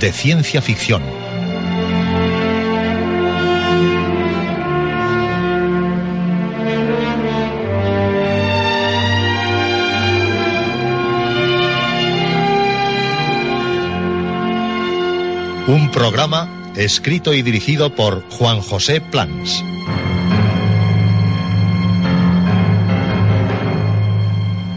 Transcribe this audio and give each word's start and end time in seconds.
de 0.00 0.12
ciencia 0.12 0.60
ficción. 0.60 1.02
Un 15.68 15.90
programa 15.90 16.72
escrito 16.76 17.32
y 17.34 17.42
dirigido 17.42 17.94
por 17.94 18.22
Juan 18.30 18.60
José 18.60 19.00
Plans. 19.00 19.64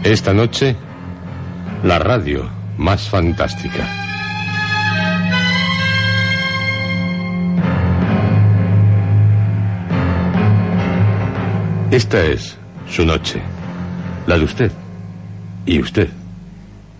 Esta 0.02 0.32
noche, 0.32 0.74
la 1.84 1.98
radio 1.98 2.50
más 2.78 3.08
fantástica. 3.08 4.09
Esta 11.90 12.24
es 12.24 12.56
su 12.88 13.04
noche, 13.04 13.42
la 14.28 14.38
de 14.38 14.44
usted, 14.44 14.70
y 15.66 15.80
usted, 15.80 16.08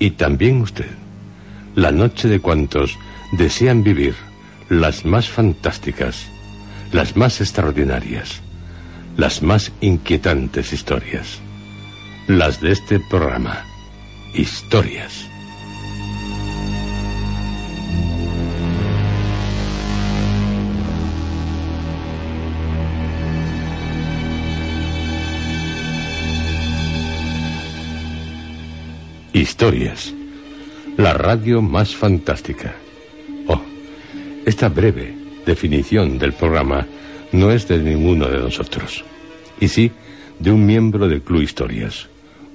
y 0.01 0.11
también 0.11 0.63
usted, 0.63 0.91
la 1.77 1.93
noche 1.93 2.27
de 2.27 2.41
cuantos 2.41 2.99
desean 3.31 3.85
vivir 3.85 4.17
las 4.69 5.05
más 5.05 5.29
fantásticas, 5.29 6.27
las 6.91 7.17
más 7.17 7.41
extraordinarias, 7.41 8.41
las 9.17 9.43
más 9.43 9.71
inquietantes 9.81 10.73
historias, 10.73 11.39
las 12.27 12.61
de 12.61 12.73
este 12.73 12.99
programa, 12.99 13.65
historias. 14.35 15.30
Historias. 29.41 30.12
La 30.99 31.15
radio 31.15 31.62
más 31.62 31.97
fantástica. 31.97 32.75
Oh, 33.47 33.62
esta 34.45 34.69
breve 34.69 35.15
definición 35.47 36.19
del 36.19 36.34
programa 36.34 36.87
no 37.33 37.50
es 37.50 37.67
de 37.67 37.79
ninguno 37.79 38.29
de 38.29 38.37
nosotros. 38.37 39.03
Y 39.59 39.69
sí, 39.69 39.93
de 40.39 40.53
un 40.53 40.67
miembro 40.67 41.09
del 41.09 41.23
Club 41.23 41.41
Historias. 41.41 42.06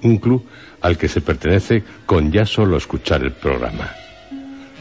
Un 0.03 0.17
club 0.17 0.45
al 0.79 0.95
que 0.99 1.07
se 1.07 1.21
pertenece 1.21 1.83
con 2.05 2.31
ya 2.31 2.45
solo 2.45 2.77
escuchar 2.77 3.23
el 3.23 3.31
programa. 3.31 3.89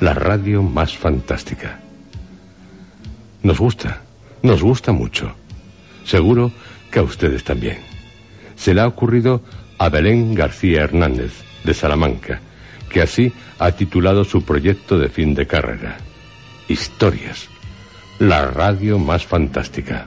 La 0.00 0.12
radio 0.12 0.62
más 0.62 0.94
fantástica. 0.94 1.80
Nos 3.42 3.58
gusta, 3.58 4.02
nos 4.42 4.62
gusta 4.62 4.92
mucho. 4.92 5.34
Seguro 6.04 6.52
que 6.90 6.98
a 6.98 7.02
ustedes 7.02 7.44
también. 7.44 7.78
Se 8.56 8.74
le 8.74 8.82
ha 8.82 8.86
ocurrido 8.86 9.40
a 9.78 9.88
Belén 9.88 10.34
García 10.34 10.82
Hernández, 10.82 11.44
de 11.64 11.74
Salamanca, 11.74 12.40
que 12.88 13.02
así 13.02 13.32
ha 13.58 13.72
titulado 13.72 14.24
su 14.24 14.44
proyecto 14.44 14.98
de 14.98 15.08
fin 15.08 15.34
de 15.34 15.46
carrera. 15.46 15.96
Historias. 16.68 17.48
La 18.18 18.46
radio 18.46 18.98
más 18.98 19.26
fantástica. 19.26 20.06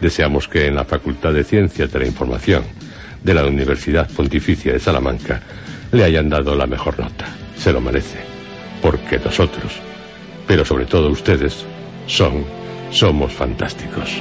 Deseamos 0.00 0.46
que 0.46 0.66
en 0.66 0.76
la 0.76 0.84
Facultad 0.84 1.32
de 1.32 1.44
Ciencias 1.44 1.90
de 1.92 1.98
la 1.98 2.06
Información 2.06 2.62
de 3.22 3.34
la 3.34 3.46
Universidad 3.46 4.08
Pontificia 4.10 4.72
de 4.72 4.78
Salamanca 4.78 5.40
le 5.92 6.04
hayan 6.04 6.28
dado 6.28 6.54
la 6.54 6.66
mejor 6.66 6.98
nota. 6.98 7.26
Se 7.56 7.72
lo 7.72 7.80
merece. 7.80 8.18
Porque 8.82 9.18
nosotros, 9.18 9.72
pero 10.46 10.64
sobre 10.64 10.84
todo 10.86 11.08
ustedes, 11.08 11.64
son, 12.06 12.44
somos 12.90 13.32
fantásticos. 13.32 14.20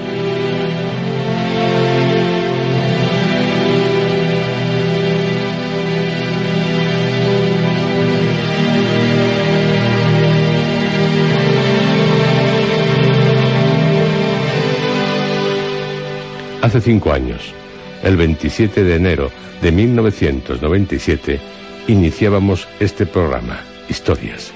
Hace 16.74 16.90
cinco 16.90 17.14
años, 17.14 17.54
el 18.02 18.18
27 18.18 18.84
de 18.84 18.96
enero 18.96 19.30
de 19.62 19.72
1997, 19.72 21.40
iniciábamos 21.88 22.68
este 22.80 23.06
programa, 23.06 23.62
Historias. 23.90 24.52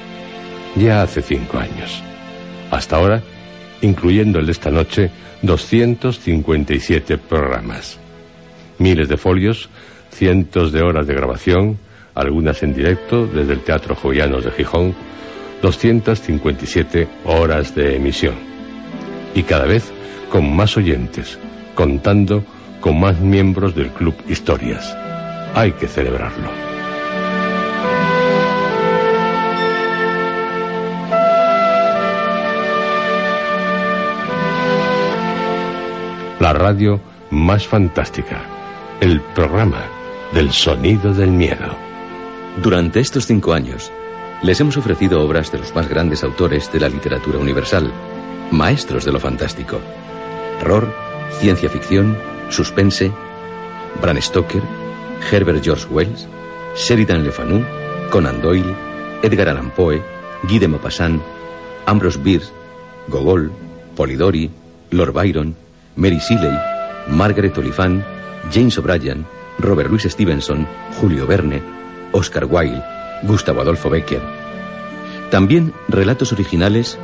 Ya 0.76 1.04
hace 1.04 1.22
cinco 1.22 1.60
años. 1.60 2.02
Hasta 2.72 2.96
ahora, 2.96 3.22
incluyendo 3.84 4.40
el 4.40 4.48
de 4.48 4.52
esta 4.52 4.72
noche, 4.72 5.12
257 5.44 7.20
programas. 7.20 8.00
Miles 8.80 9.10
de 9.10 9.18
folios, 9.18 9.70
cientos 10.10 10.72
de 10.72 10.82
horas 10.82 11.06
de 11.06 11.14
grabación, 11.14 11.78
algunas 12.16 12.64
en 12.64 12.74
directo 12.74 13.28
desde 13.28 13.54
el 13.54 13.60
Teatro 13.60 13.94
Jovianos 13.94 14.44
de 14.44 14.50
Gijón, 14.50 14.96
257 15.62 17.08
horas 17.26 17.76
de 17.76 17.96
emisión. 17.96 18.34
Y 19.36 19.44
cada 19.44 19.66
vez 19.66 19.92
con 20.32 20.56
más 20.56 20.78
oyentes, 20.78 21.38
contando 21.78 22.44
con 22.82 23.00
más 23.00 23.20
miembros 23.20 23.76
del 23.76 23.90
Club 23.92 24.16
Historias. 24.28 24.98
Hay 25.54 25.74
que 25.74 25.88
celebrarlo. 25.88 26.50
La 36.40 36.52
radio 36.54 37.00
más 37.30 37.68
fantástica. 37.68 38.42
El 39.00 39.22
programa 39.22 39.84
del 40.34 40.52
sonido 40.52 41.14
del 41.14 41.30
miedo. 41.30 41.76
Durante 42.64 43.00
estos 43.02 43.28
cinco 43.28 43.54
años, 43.54 43.92
les 44.42 44.60
hemos 44.60 44.78
ofrecido 44.78 45.22
obras 45.22 45.52
de 45.52 45.60
los 45.60 45.76
más 45.76 45.88
grandes 45.88 46.24
autores 46.24 46.72
de 46.72 46.80
la 46.80 46.90
literatura 46.90 47.38
universal, 47.38 47.92
maestros 48.50 49.06
de 49.06 49.12
lo 49.12 49.20
fantástico. 49.20 49.80
Terror, 50.58 51.08
ciencia 51.40 51.70
ficción, 51.70 52.18
suspense, 52.50 53.12
Bram 54.02 54.22
Stoker, 54.22 54.62
Herbert 55.32 55.64
George 55.64 55.86
Wells, 55.90 56.28
Sheridan 56.76 57.24
Le 57.24 57.32
Fanu, 57.32 57.64
Conan 58.10 58.42
Doyle, 58.42 58.76
Edgar 59.24 59.50
Allan 59.50 59.72
Poe, 59.72 60.02
Guy 60.44 60.60
de 60.60 60.68
Maupassant, 60.68 61.22
Ambrose 61.86 62.20
Bierce, 62.22 62.52
Gogol, 63.08 63.52
Polidori, 63.96 64.50
Lord 64.92 65.14
Byron, 65.14 65.56
Mary 65.96 66.20
Shelley, 66.20 66.56
Margaret 67.10 67.58
Oliphant, 67.58 68.04
James 68.52 68.78
O'Brien, 68.78 69.26
Robert 69.60 69.90
Louis 69.90 70.04
Stevenson, 70.04 70.68
Julio 71.00 71.26
Verne, 71.26 71.62
Oscar 72.12 72.46
Wilde, 72.46 72.84
Gustavo 73.24 73.62
Adolfo 73.62 73.90
Becker. 73.90 74.22
También 75.32 75.74
relatos 75.88 76.32
originales 76.32 76.98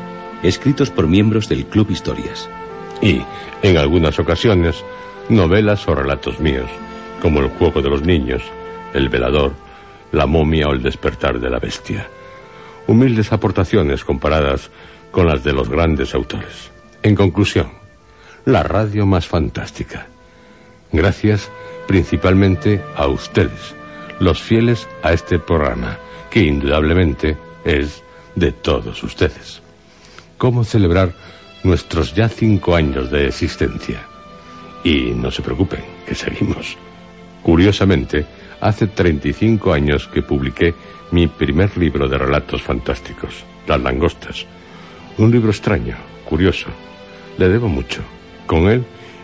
escritos 0.43 0.89
por 0.89 1.07
miembros 1.07 1.49
del 1.49 1.65
Club 1.65 1.89
Historias 1.89 2.49
y, 3.03 3.21
en 3.61 3.77
algunas 3.77 4.17
ocasiones, 4.17 4.83
novelas 5.27 5.85
o 5.87 5.93
relatos 5.93 6.39
míos, 6.39 6.69
como 7.21 7.41
El 7.41 7.49
juego 7.49 7.81
de 7.81 7.89
los 7.89 8.01
niños, 8.01 8.41
El 8.93 9.09
velador, 9.09 9.51
La 10.13 10.25
momia 10.25 10.69
o 10.69 10.71
El 10.71 10.81
despertar 10.81 11.39
de 11.39 11.49
la 11.49 11.59
bestia. 11.59 12.07
humildes 12.87 13.31
aportaciones 13.31 14.03
comparadas 14.03 14.69
con 15.11 15.27
las 15.27 15.43
de 15.43 15.53
los 15.53 15.69
grandes 15.69 16.13
autores. 16.13 16.69
En 17.01 17.15
conclusión, 17.15 17.67
la 18.45 18.63
radio 18.63 19.05
más 19.05 19.25
fantástica. 19.25 20.07
Gracias 20.91 21.49
principalmente 21.87 22.81
a 22.95 23.07
ustedes, 23.07 23.73
los 24.19 24.41
fieles 24.41 24.87
a 25.01 25.13
este 25.13 25.39
programa, 25.39 25.97
que 26.29 26.41
indudablemente 26.41 27.37
es 27.63 28.03
de 28.35 28.51
todos 28.51 29.01
ustedes. 29.03 29.61
¿Cómo 30.37 30.65
celebrar 30.65 31.13
nuestros 31.63 32.13
ya 32.13 32.29
cinco 32.29 32.75
años 32.75 33.09
de 33.09 33.27
existencia? 33.27 34.03
Y 34.83 35.11
no 35.11 35.31
se 35.31 35.41
preocupen, 35.41 35.81
que 36.05 36.15
seguimos. 36.15 36.77
Curiosamente, 37.41 38.25
hace 38.61 38.87
35 38.87 39.73
años 39.73 40.07
que 40.07 40.21
publiqué 40.21 40.73
mi 41.11 41.27
primer 41.27 41.77
libro 41.77 42.07
de 42.07 42.17
relatos 42.17 42.61
fantásticos, 42.61 43.43
Las 43.67 43.81
langostas. 43.81 44.45
Un 45.17 45.31
libro 45.31 45.51
extraño, 45.51 45.95
curioso. 46.25 46.67
Le 47.37 47.47
debo 47.49 47.67
mucho. 47.67 48.01
Con 48.45 48.67
él, 48.67 48.83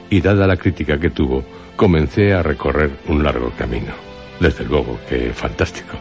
y 0.10 0.22
dada 0.22 0.48
la 0.48 0.58
crítica 0.58 1.00
que 1.00 1.10
tuvo, 1.10 1.44
comencé 1.76 2.34
a 2.34 2.44
recorrer 2.44 2.92
un 3.08 3.24
largo 3.24 3.52
camino. 3.58 3.94
Desde 4.40 4.66
luego 4.66 5.00
que 5.08 5.34
fantástico. 5.34 5.98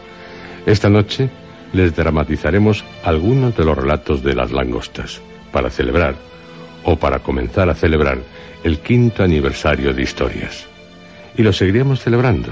Esta 0.65 0.89
noche 0.89 1.29
les 1.73 1.95
dramatizaremos 1.95 2.83
algunos 3.03 3.55
de 3.55 3.65
los 3.65 3.77
relatos 3.77 4.23
de 4.23 4.35
las 4.35 4.51
langostas, 4.51 5.21
para 5.51 5.69
celebrar, 5.69 6.15
o 6.83 6.95
para 6.95 7.19
comenzar 7.19 7.69
a 7.69 7.75
celebrar, 7.75 8.19
el 8.63 8.79
quinto 8.79 9.23
aniversario 9.23 9.93
de 9.93 10.01
historias. 10.01 10.67
Y 11.37 11.43
lo 11.43 11.53
seguiremos 11.53 12.01
celebrando. 12.01 12.51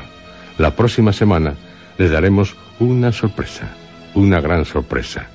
La 0.58 0.76
próxima 0.76 1.14
semana 1.14 1.54
les 1.98 2.12
daremos 2.12 2.56
una 2.80 3.12
sorpresa, 3.12 3.70
una 4.14 4.40
gran 4.40 4.66
sorpresa. 4.66 5.28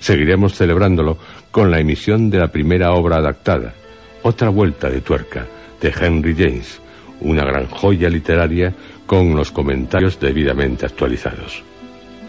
Seguiremos 0.00 0.54
celebrándolo 0.54 1.18
con 1.50 1.70
la 1.70 1.80
emisión 1.80 2.30
de 2.30 2.38
la 2.38 2.48
primera 2.48 2.92
obra 2.92 3.16
adaptada, 3.16 3.74
Otra 4.22 4.48
Vuelta 4.48 4.90
de 4.90 5.00
Tuerca, 5.00 5.46
de 5.80 5.92
Henry 5.98 6.34
James, 6.34 6.80
una 7.20 7.44
gran 7.44 7.66
joya 7.66 8.08
literaria 8.08 8.74
con 9.06 9.34
los 9.36 9.52
comentarios 9.52 10.18
debidamente 10.18 10.84
actualizados. 10.84 11.62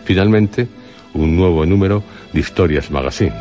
Finalmente, 0.05 0.67
un 1.13 1.35
nuevo 1.35 1.65
número 1.65 2.03
de 2.31 2.39
Historias 2.39 2.91
Magazine, 2.91 3.33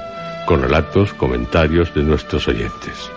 con 0.46 0.62
relatos, 0.62 1.12
comentarios 1.12 1.92
de 1.92 2.02
nuestros 2.02 2.48
oyentes. 2.48 3.10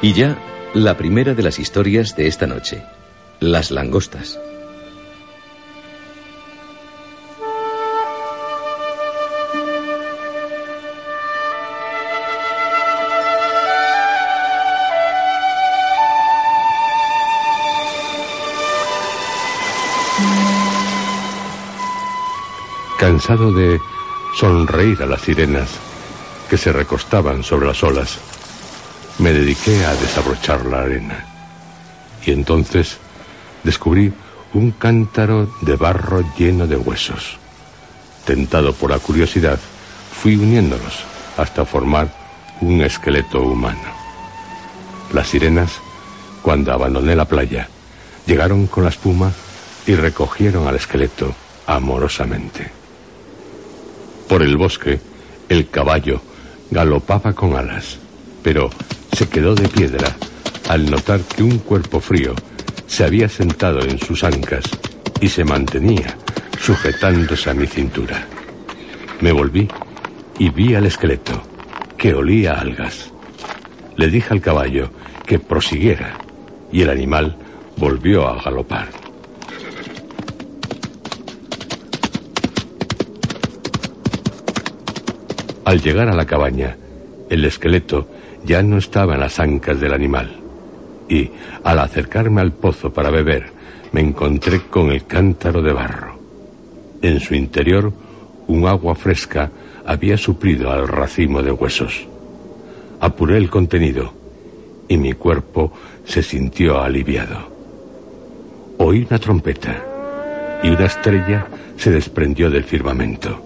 Y 0.00 0.14
ya, 0.14 0.36
la 0.74 0.96
primera 0.96 1.34
de 1.34 1.42
las 1.42 1.58
historias 1.58 2.16
de 2.16 2.26
esta 2.26 2.46
noche, 2.46 2.82
las 3.38 3.70
langostas. 3.70 4.40
Cansado 22.98 23.52
de 23.52 23.78
sonreír 24.38 25.02
a 25.02 25.06
las 25.06 25.20
sirenas 25.20 25.91
que 26.52 26.58
se 26.58 26.70
recostaban 26.70 27.42
sobre 27.42 27.66
las 27.66 27.82
olas, 27.82 28.18
me 29.16 29.32
dediqué 29.32 29.86
a 29.86 29.94
desabrochar 29.94 30.66
la 30.66 30.82
arena. 30.82 31.24
Y 32.26 32.30
entonces 32.30 32.98
descubrí 33.64 34.12
un 34.52 34.72
cántaro 34.72 35.50
de 35.62 35.76
barro 35.76 36.22
lleno 36.36 36.66
de 36.66 36.76
huesos. 36.76 37.38
Tentado 38.26 38.74
por 38.74 38.90
la 38.90 38.98
curiosidad, 38.98 39.58
fui 40.20 40.36
uniéndolos 40.36 40.92
hasta 41.38 41.64
formar 41.64 42.12
un 42.60 42.82
esqueleto 42.82 43.40
humano. 43.40 43.88
Las 45.10 45.28
sirenas, 45.28 45.80
cuando 46.42 46.74
abandoné 46.74 47.16
la 47.16 47.24
playa, 47.24 47.70
llegaron 48.26 48.66
con 48.66 48.84
la 48.84 48.90
espuma 48.90 49.32
y 49.86 49.94
recogieron 49.94 50.68
al 50.68 50.76
esqueleto 50.76 51.34
amorosamente. 51.66 52.70
Por 54.28 54.42
el 54.42 54.58
bosque, 54.58 55.00
el 55.48 55.70
caballo 55.70 56.20
galopaba 56.72 57.34
con 57.34 57.54
alas, 57.54 57.98
pero 58.42 58.70
se 59.12 59.28
quedó 59.28 59.54
de 59.54 59.68
piedra 59.68 60.16
al 60.70 60.90
notar 60.90 61.20
que 61.20 61.42
un 61.42 61.58
cuerpo 61.58 62.00
frío 62.00 62.34
se 62.86 63.04
había 63.04 63.28
sentado 63.28 63.80
en 63.82 63.98
sus 63.98 64.24
ancas 64.24 64.64
y 65.20 65.28
se 65.28 65.44
mantenía 65.44 66.16
sujetándose 66.58 67.50
a 67.50 67.54
mi 67.54 67.66
cintura. 67.66 68.26
Me 69.20 69.32
volví 69.32 69.68
y 70.38 70.48
vi 70.48 70.74
al 70.74 70.86
esqueleto, 70.86 71.42
que 71.98 72.14
olía 72.14 72.54
algas. 72.54 73.10
Le 73.96 74.08
dije 74.08 74.32
al 74.32 74.40
caballo 74.40 74.90
que 75.26 75.38
prosiguiera 75.38 76.16
y 76.72 76.80
el 76.80 76.88
animal 76.88 77.36
volvió 77.76 78.26
a 78.26 78.42
galopar. 78.42 79.01
Al 85.72 85.80
llegar 85.80 86.10
a 86.10 86.14
la 86.14 86.26
cabaña, 86.26 86.76
el 87.30 87.46
esqueleto 87.46 88.06
ya 88.44 88.62
no 88.62 88.76
estaba 88.76 89.14
en 89.14 89.20
las 89.20 89.40
ancas 89.40 89.80
del 89.80 89.94
animal. 89.94 90.36
Y, 91.08 91.30
al 91.64 91.78
acercarme 91.78 92.42
al 92.42 92.52
pozo 92.52 92.92
para 92.92 93.08
beber, 93.08 93.46
me 93.92 94.02
encontré 94.02 94.64
con 94.68 94.90
el 94.90 95.06
cántaro 95.06 95.62
de 95.62 95.72
barro. 95.72 96.18
En 97.00 97.20
su 97.20 97.34
interior, 97.34 97.90
un 98.48 98.66
agua 98.66 98.94
fresca 98.94 99.50
había 99.86 100.18
suplido 100.18 100.70
al 100.70 100.86
racimo 100.86 101.42
de 101.42 101.52
huesos. 101.52 102.06
Apuré 103.00 103.38
el 103.38 103.48
contenido 103.48 104.12
y 104.88 104.98
mi 104.98 105.14
cuerpo 105.14 105.72
se 106.04 106.22
sintió 106.22 106.82
aliviado. 106.82 107.48
Oí 108.76 109.06
una 109.08 109.18
trompeta 109.18 109.82
y 110.62 110.68
una 110.68 110.84
estrella 110.84 111.46
se 111.78 111.90
desprendió 111.90 112.50
del 112.50 112.64
firmamento. 112.64 113.42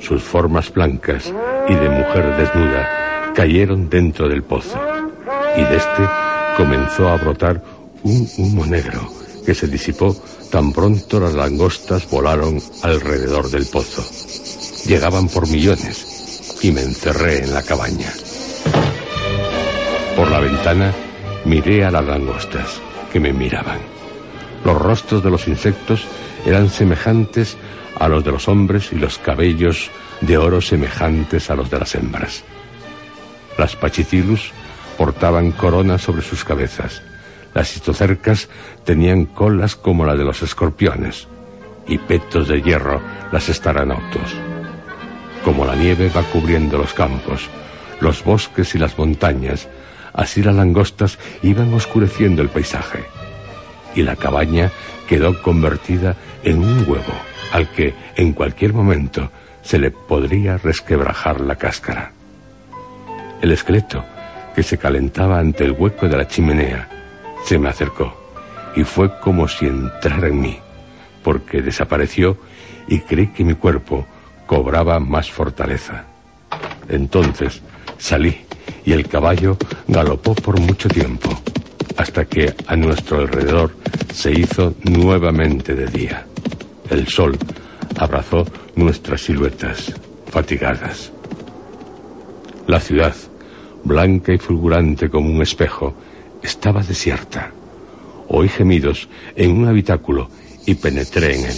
Sus 0.00 0.22
formas 0.22 0.72
blancas 0.72 1.30
y 1.68 1.74
de 1.74 1.88
mujer 1.88 2.36
desnuda 2.36 3.32
cayeron 3.34 3.88
dentro 3.88 4.28
del 4.28 4.42
pozo, 4.42 4.80
y 5.56 5.62
de 5.62 5.76
este 5.76 6.08
comenzó 6.56 7.08
a 7.08 7.16
brotar 7.16 7.62
un 8.02 8.28
humo 8.38 8.66
negro 8.66 9.08
que 9.44 9.54
se 9.54 9.66
disipó 9.66 10.16
tan 10.50 10.72
pronto 10.72 11.20
las 11.20 11.34
langostas 11.34 12.08
volaron 12.10 12.60
alrededor 12.82 13.50
del 13.50 13.66
pozo. 13.66 14.04
Llegaban 14.86 15.28
por 15.28 15.48
millones 15.48 16.58
y 16.62 16.72
me 16.72 16.82
encerré 16.82 17.44
en 17.44 17.54
la 17.54 17.62
cabaña. 17.62 18.12
Por 20.16 20.30
la 20.30 20.40
ventana 20.40 20.92
miré 21.44 21.84
a 21.84 21.90
las 21.90 22.04
langostas 22.04 22.80
que 23.12 23.20
me 23.20 23.32
miraban. 23.32 23.78
Los 24.64 24.76
rostros 24.76 25.22
de 25.22 25.30
los 25.30 25.46
insectos 25.46 26.04
eran 26.44 26.70
semejantes 26.70 27.56
a 27.98 28.08
los 28.08 28.24
de 28.24 28.32
los 28.32 28.48
hombres 28.48 28.92
y 28.92 28.96
los 28.96 29.18
cabellos 29.18 29.90
de 30.20 30.36
oro 30.38 30.60
semejantes 30.60 31.50
a 31.50 31.54
los 31.54 31.70
de 31.70 31.78
las 31.78 31.94
hembras. 31.94 32.44
Las 33.56 33.76
pachicilus 33.76 34.52
portaban 34.96 35.52
coronas 35.52 36.02
sobre 36.02 36.22
sus 36.22 36.44
cabezas. 36.44 37.02
Las 37.54 37.74
histocercas 37.76 38.48
tenían 38.84 39.26
colas 39.26 39.76
como 39.76 40.04
la 40.04 40.16
de 40.16 40.24
los 40.24 40.42
escorpiones 40.42 41.28
y 41.86 41.98
petos 41.98 42.48
de 42.48 42.62
hierro 42.62 43.00
las 43.32 43.48
estaranautos. 43.48 44.34
Como 45.44 45.64
la 45.64 45.74
nieve 45.74 46.10
va 46.14 46.22
cubriendo 46.24 46.78
los 46.78 46.92
campos, 46.92 47.48
los 48.00 48.22
bosques 48.22 48.74
y 48.74 48.78
las 48.78 48.98
montañas, 48.98 49.68
así 50.12 50.42
las 50.42 50.54
langostas 50.54 51.18
iban 51.42 51.72
oscureciendo 51.72 52.42
el 52.42 52.48
paisaje. 52.48 53.04
Y 53.94 54.02
la 54.02 54.16
cabaña 54.16 54.70
quedó 55.08 55.40
convertida 55.42 56.16
en 56.44 56.58
un 56.58 56.80
huevo 56.88 57.14
al 57.52 57.70
que 57.70 57.94
en 58.16 58.32
cualquier 58.32 58.74
momento 58.74 59.30
se 59.62 59.78
le 59.78 59.90
podría 59.90 60.56
resquebrajar 60.56 61.40
la 61.40 61.56
cáscara. 61.56 62.12
El 63.40 63.52
esqueleto, 63.52 64.04
que 64.54 64.62
se 64.62 64.78
calentaba 64.78 65.38
ante 65.38 65.64
el 65.64 65.72
hueco 65.72 66.08
de 66.08 66.16
la 66.16 66.26
chimenea, 66.26 66.88
se 67.44 67.58
me 67.58 67.68
acercó 67.68 68.12
y 68.74 68.84
fue 68.84 69.18
como 69.20 69.48
si 69.48 69.66
entrara 69.66 70.28
en 70.28 70.40
mí, 70.40 70.58
porque 71.22 71.62
desapareció 71.62 72.38
y 72.88 73.00
creí 73.00 73.28
que 73.28 73.44
mi 73.44 73.54
cuerpo 73.54 74.06
cobraba 74.46 74.98
más 74.98 75.30
fortaleza. 75.30 76.04
Entonces 76.88 77.62
salí 77.98 78.44
y 78.84 78.92
el 78.92 79.06
caballo 79.06 79.56
galopó 79.86 80.34
por 80.34 80.58
mucho 80.60 80.88
tiempo, 80.88 81.30
hasta 81.96 82.24
que 82.24 82.54
a 82.66 82.76
nuestro 82.76 83.18
alrededor 83.18 83.76
se 84.12 84.32
hizo 84.32 84.74
nuevamente 84.84 85.74
de 85.74 85.86
día. 85.86 86.26
El 86.90 87.06
sol 87.08 87.36
abrazó 87.98 88.46
nuestras 88.78 89.22
siluetas 89.22 89.92
fatigadas. 90.30 91.10
La 92.66 92.80
ciudad, 92.80 93.14
blanca 93.82 94.32
y 94.32 94.38
fulgurante 94.38 95.10
como 95.10 95.30
un 95.30 95.42
espejo, 95.42 95.94
estaba 96.42 96.82
desierta. 96.82 97.50
Oí 98.28 98.48
gemidos 98.48 99.08
en 99.34 99.50
un 99.50 99.66
habitáculo 99.66 100.28
y 100.64 100.74
penetré 100.74 101.36
en 101.36 101.46
él. 101.46 101.56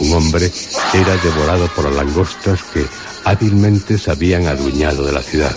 Un 0.00 0.12
hombre 0.12 0.50
era 0.94 1.16
devorado 1.16 1.66
por 1.74 1.90
langostas 1.92 2.62
que 2.64 2.84
hábilmente 3.24 3.98
se 3.98 4.10
habían 4.10 4.46
adueñado 4.46 5.04
de 5.04 5.12
la 5.12 5.22
ciudad, 5.22 5.56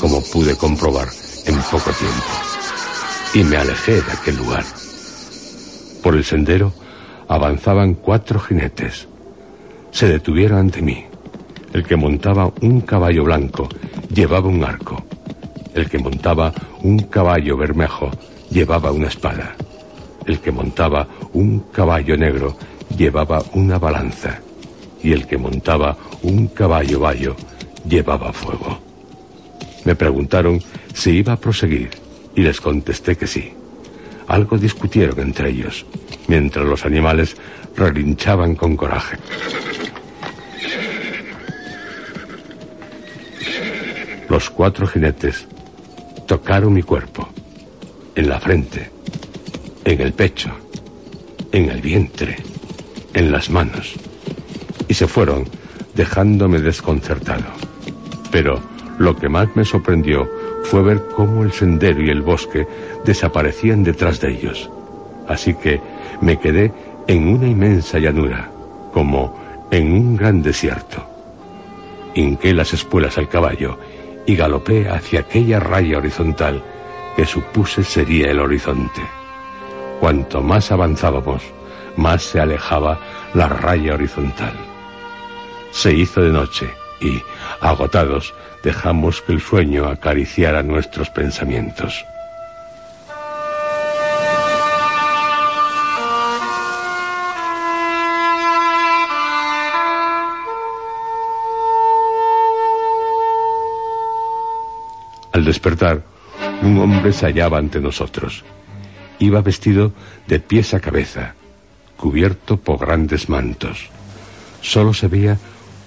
como 0.00 0.22
pude 0.22 0.54
comprobar 0.56 1.08
en 1.46 1.56
poco 1.62 1.90
tiempo. 1.90 2.24
Y 3.34 3.42
me 3.42 3.56
alejé 3.56 3.94
de 3.94 4.12
aquel 4.12 4.36
lugar. 4.36 4.64
Por 6.02 6.14
el 6.14 6.24
sendero 6.24 6.72
avanzaban 7.26 7.94
cuatro 7.94 8.38
jinetes. 8.38 9.08
Se 9.94 10.08
detuvieron 10.08 10.58
ante 10.58 10.82
mí. 10.82 11.04
El 11.72 11.84
que 11.84 11.94
montaba 11.94 12.52
un 12.62 12.80
caballo 12.80 13.22
blanco 13.22 13.68
llevaba 14.12 14.48
un 14.48 14.64
arco. 14.64 15.04
El 15.72 15.88
que 15.88 16.00
montaba 16.00 16.52
un 16.82 16.98
caballo 16.98 17.56
bermejo 17.56 18.10
llevaba 18.50 18.90
una 18.90 19.06
espada. 19.06 19.54
El 20.26 20.40
que 20.40 20.50
montaba 20.50 21.06
un 21.32 21.60
caballo 21.70 22.16
negro 22.16 22.56
llevaba 22.98 23.40
una 23.52 23.78
balanza. 23.78 24.40
Y 25.00 25.12
el 25.12 25.28
que 25.28 25.38
montaba 25.38 25.96
un 26.24 26.48
caballo 26.48 26.98
bayo 26.98 27.36
llevaba 27.88 28.32
fuego. 28.32 28.80
Me 29.84 29.94
preguntaron 29.94 30.60
si 30.92 31.10
iba 31.18 31.34
a 31.34 31.40
proseguir 31.40 31.90
y 32.34 32.42
les 32.42 32.60
contesté 32.60 33.14
que 33.14 33.28
sí. 33.28 33.52
Algo 34.26 34.58
discutieron 34.58 35.20
entre 35.20 35.50
ellos, 35.50 35.86
mientras 36.26 36.66
los 36.66 36.84
animales 36.84 37.36
relinchaban 37.76 38.54
con 38.54 38.76
coraje. 38.76 39.16
Los 44.28 44.50
cuatro 44.50 44.86
jinetes 44.86 45.46
tocaron 46.26 46.72
mi 46.72 46.82
cuerpo, 46.82 47.28
en 48.14 48.28
la 48.28 48.40
frente, 48.40 48.90
en 49.84 50.00
el 50.00 50.12
pecho, 50.12 50.50
en 51.52 51.70
el 51.70 51.80
vientre, 51.80 52.36
en 53.12 53.30
las 53.30 53.50
manos, 53.50 53.94
y 54.88 54.94
se 54.94 55.06
fueron 55.06 55.44
dejándome 55.94 56.60
desconcertado. 56.60 57.44
Pero 58.30 58.60
lo 58.98 59.14
que 59.14 59.28
más 59.28 59.54
me 59.54 59.64
sorprendió 59.64 60.28
fue 60.64 60.82
ver 60.82 61.02
cómo 61.14 61.44
el 61.44 61.52
sendero 61.52 62.02
y 62.02 62.10
el 62.10 62.22
bosque 62.22 62.66
desaparecían 63.04 63.84
detrás 63.84 64.20
de 64.20 64.32
ellos. 64.32 64.70
Así 65.28 65.54
que 65.54 65.80
me 66.20 66.38
quedé 66.38 66.72
en 67.06 67.28
una 67.28 67.46
inmensa 67.46 67.98
llanura, 67.98 68.50
como 68.92 69.66
en 69.70 69.92
un 69.92 70.16
gran 70.16 70.42
desierto. 70.42 71.04
Hinqué 72.14 72.54
las 72.54 72.72
espuelas 72.72 73.18
al 73.18 73.28
caballo 73.28 73.78
y 74.26 74.36
galopé 74.36 74.88
hacia 74.88 75.20
aquella 75.20 75.60
raya 75.60 75.98
horizontal 75.98 76.62
que 77.16 77.26
supuse 77.26 77.84
sería 77.84 78.30
el 78.30 78.40
horizonte. 78.40 79.02
Cuanto 80.00 80.42
más 80.42 80.72
avanzábamos, 80.72 81.42
más 81.96 82.22
se 82.22 82.40
alejaba 82.40 82.98
la 83.34 83.48
raya 83.48 83.94
horizontal. 83.94 84.54
Se 85.70 85.92
hizo 85.92 86.20
de 86.20 86.30
noche 86.30 86.70
y, 87.00 87.22
agotados, 87.60 88.34
dejamos 88.62 89.20
que 89.22 89.32
el 89.32 89.40
sueño 89.40 89.86
acariciara 89.86 90.62
nuestros 90.62 91.10
pensamientos. 91.10 92.04
Despertar, 105.54 106.02
un 106.62 106.78
hombre 106.78 107.12
se 107.12 107.26
hallaba 107.26 107.58
ante 107.58 107.80
nosotros. 107.80 108.44
Iba 109.20 109.40
vestido 109.40 109.92
de 110.26 110.40
pies 110.40 110.74
a 110.74 110.80
cabeza, 110.80 111.34
cubierto 111.96 112.56
por 112.56 112.80
grandes 112.80 113.28
mantos. 113.28 113.88
Solo 114.60 114.92
se 114.92 115.06
veía 115.06 115.38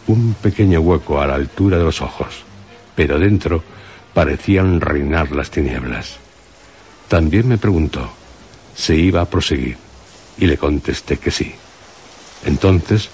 un 0.07 0.35
pequeño 0.35 0.79
hueco 0.79 1.19
a 1.19 1.27
la 1.27 1.35
altura 1.35 1.77
de 1.77 1.83
los 1.83 2.01
ojos, 2.01 2.45
pero 2.95 3.19
dentro 3.19 3.61
parecían 4.13 4.79
reinar 4.79 5.33
las 5.33 5.51
tinieblas. 5.51 6.15
También 7.09 7.49
me 7.49 7.57
preguntó 7.57 8.09
si 8.73 8.93
iba 8.93 9.19
a 9.19 9.29
proseguir 9.29 9.75
y 10.37 10.45
le 10.45 10.57
contesté 10.57 11.17
que 11.17 11.31
sí. 11.31 11.53
Entonces 12.45 13.09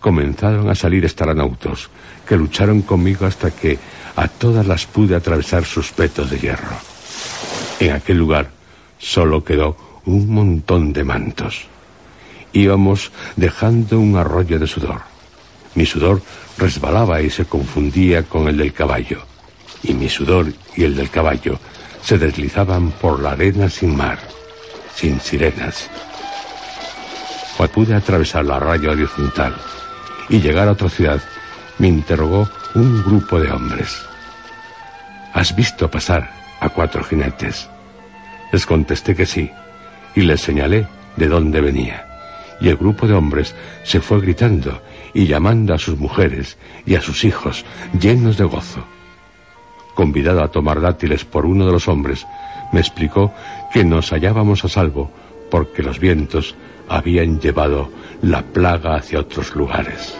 comenzaron 0.00 0.68
a 0.68 0.74
salir 0.74 1.04
estaranautos 1.04 1.90
que 2.26 2.36
lucharon 2.36 2.82
conmigo 2.82 3.26
hasta 3.26 3.50
que 3.50 3.78
a 4.16 4.28
todas 4.28 4.66
las 4.66 4.86
pude 4.86 5.14
atravesar 5.14 5.64
sus 5.64 5.92
petos 5.92 6.30
de 6.30 6.38
hierro. 6.38 6.76
En 7.80 7.92
aquel 7.92 8.18
lugar 8.18 8.50
solo 8.98 9.44
quedó 9.44 9.76
un 10.04 10.28
montón 10.30 10.92
de 10.92 11.04
mantos. 11.04 11.66
Íbamos 12.52 13.12
dejando 13.36 14.00
un 14.00 14.16
arroyo 14.16 14.58
de 14.58 14.66
sudor. 14.66 15.02
Mi 15.74 15.84
sudor 15.84 16.22
resbalaba 16.56 17.20
y 17.20 17.28
se 17.28 17.44
confundía 17.44 18.22
con 18.22 18.48
el 18.48 18.56
del 18.56 18.72
caballo, 18.72 19.26
y 19.82 19.92
mi 19.92 20.08
sudor 20.08 20.46
y 20.74 20.84
el 20.84 20.96
del 20.96 21.10
caballo 21.10 21.58
se 22.02 22.16
deslizaban 22.16 22.92
por 22.92 23.20
la 23.20 23.32
arena 23.32 23.68
sin 23.68 23.94
mar, 23.94 24.18
sin 24.94 25.20
sirenas. 25.20 25.90
Cuando 27.56 27.74
pude 27.74 27.94
atravesar 27.94 28.44
la 28.44 28.58
raya 28.58 28.90
horizontal 28.90 29.54
y 30.28 30.40
llegar 30.40 30.68
a 30.68 30.72
otra 30.72 30.88
ciudad, 30.88 31.22
me 31.78 31.88
interrogó 31.88 32.48
un 32.74 33.02
grupo 33.02 33.40
de 33.40 33.50
hombres. 33.50 34.04
¿Has 35.32 35.54
visto 35.54 35.90
pasar 35.90 36.30
a 36.60 36.68
cuatro 36.68 37.02
jinetes? 37.04 37.68
Les 38.52 38.66
contesté 38.66 39.14
que 39.14 39.26
sí, 39.26 39.50
y 40.14 40.22
les 40.22 40.40
señalé 40.40 40.86
de 41.16 41.28
dónde 41.28 41.60
venía 41.60 42.06
y 42.60 42.68
el 42.68 42.76
grupo 42.76 43.06
de 43.06 43.14
hombres 43.14 43.54
se 43.82 44.00
fue 44.00 44.20
gritando 44.20 44.80
y 45.14 45.26
llamando 45.26 45.74
a 45.74 45.78
sus 45.78 45.98
mujeres 45.98 46.56
y 46.84 46.94
a 46.94 47.00
sus 47.00 47.24
hijos, 47.24 47.64
llenos 47.98 48.36
de 48.36 48.44
gozo. 48.44 48.84
Convidado 49.94 50.42
a 50.42 50.50
tomar 50.50 50.80
dátiles 50.80 51.24
por 51.24 51.46
uno 51.46 51.66
de 51.66 51.72
los 51.72 51.88
hombres, 51.88 52.26
me 52.72 52.80
explicó 52.80 53.32
que 53.72 53.84
nos 53.84 54.10
hallábamos 54.12 54.64
a 54.64 54.68
salvo 54.68 55.10
porque 55.50 55.82
los 55.82 55.98
vientos 55.98 56.54
habían 56.88 57.40
llevado 57.40 57.90
la 58.22 58.42
plaga 58.42 58.96
hacia 58.96 59.20
otros 59.20 59.54
lugares. 59.54 60.16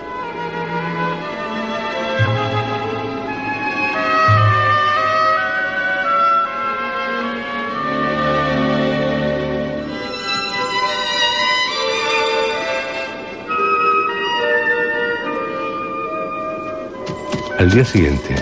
Al 17.59 17.71
día 17.71 17.85
siguiente 17.85 18.35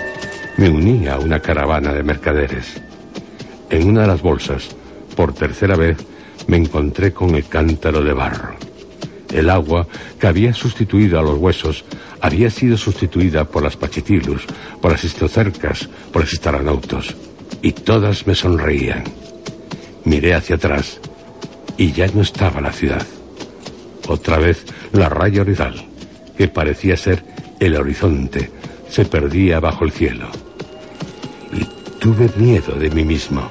me 0.56 0.68
uní 0.68 1.06
a 1.06 1.18
una 1.18 1.40
caravana 1.40 1.92
de 1.92 2.02
mercaderes. 2.02 2.82
En 3.70 3.88
una 3.88 4.02
de 4.02 4.06
las 4.08 4.22
bolsas, 4.22 4.74
por 5.16 5.32
tercera 5.32 5.76
vez, 5.76 5.96
me 6.46 6.56
encontré 6.56 7.12
con 7.12 7.34
el 7.34 7.46
cántaro 7.46 8.02
de 8.02 8.12
barro. 8.12 8.54
El 9.32 9.50
agua 9.50 9.86
que 10.18 10.26
había 10.26 10.52
sustituido 10.54 11.18
a 11.18 11.22
los 11.22 11.38
huesos 11.38 11.84
había 12.20 12.50
sido 12.50 12.76
sustituida 12.76 13.44
por 13.44 13.62
las 13.62 13.76
pachitilus, 13.76 14.44
por 14.80 14.92
las 14.92 15.04
histocercas, 15.04 15.88
por 16.12 16.22
los 16.22 16.32
estaranautos, 16.32 17.16
y 17.60 17.72
todas 17.72 18.26
me 18.26 18.34
sonreían. 18.34 19.04
Miré 20.04 20.34
hacia 20.34 20.56
atrás 20.56 21.00
y 21.76 21.92
ya 21.92 22.06
no 22.08 22.22
estaba 22.22 22.60
la 22.60 22.72
ciudad. 22.72 23.06
Otra 24.06 24.38
vez 24.38 24.64
la 24.92 25.08
raya 25.08 25.42
horizontal, 25.42 25.84
que 26.36 26.48
parecía 26.48 26.96
ser 26.96 27.24
el 27.58 27.74
horizonte, 27.76 28.50
se 28.88 29.04
perdía 29.04 29.60
bajo 29.60 29.84
el 29.84 29.92
cielo. 29.92 30.28
Y 31.52 31.64
tuve 31.98 32.30
miedo 32.36 32.74
de 32.74 32.90
mí 32.90 33.04
mismo. 33.04 33.50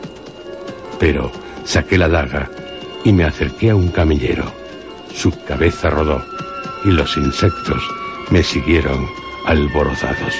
Pero 0.99 1.31
saqué 1.65 1.97
la 1.97 2.07
daga 2.07 2.49
y 3.03 3.11
me 3.11 3.25
acerqué 3.25 3.71
a 3.71 3.75
un 3.75 3.89
camillero. 3.89 4.45
Su 5.13 5.31
cabeza 5.45 5.89
rodó 5.89 6.23
y 6.85 6.89
los 6.89 7.17
insectos 7.17 7.83
me 8.29 8.43
siguieron 8.43 9.07
alborozados. 9.45 10.33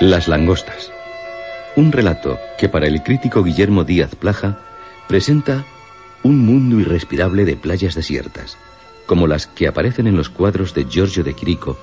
Las 0.00 0.28
langostas. 0.28 0.90
Un 1.76 1.92
relato 1.92 2.38
que 2.58 2.70
para 2.70 2.86
el 2.86 3.02
crítico 3.02 3.44
Guillermo 3.44 3.84
Díaz 3.84 4.14
Plaja 4.14 4.58
presenta 5.10 5.66
un 6.22 6.38
mundo 6.38 6.78
irrespirable 6.78 7.44
de 7.44 7.56
playas 7.56 7.96
desiertas, 7.96 8.56
como 9.06 9.26
las 9.26 9.48
que 9.48 9.66
aparecen 9.66 10.06
en 10.06 10.16
los 10.16 10.28
cuadros 10.28 10.72
de 10.72 10.84
Giorgio 10.84 11.24
de 11.24 11.34
Quirico 11.34 11.76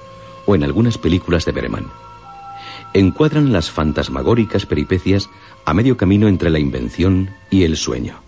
o 0.46 0.55
en 0.55 0.63
algunas 0.63 0.98
películas 0.98 1.43
de 1.43 1.51
Berman. 1.51 1.88
Encuadran 2.93 3.51
las 3.51 3.69
fantasmagóricas 3.69 4.65
peripecias 4.65 5.29
a 5.65 5.74
medio 5.74 5.98
camino 5.98 6.29
entre 6.29 6.50
la 6.50 6.60
invención 6.60 7.31
y 7.50 7.63
el 7.63 7.75
sueño. 7.75 8.26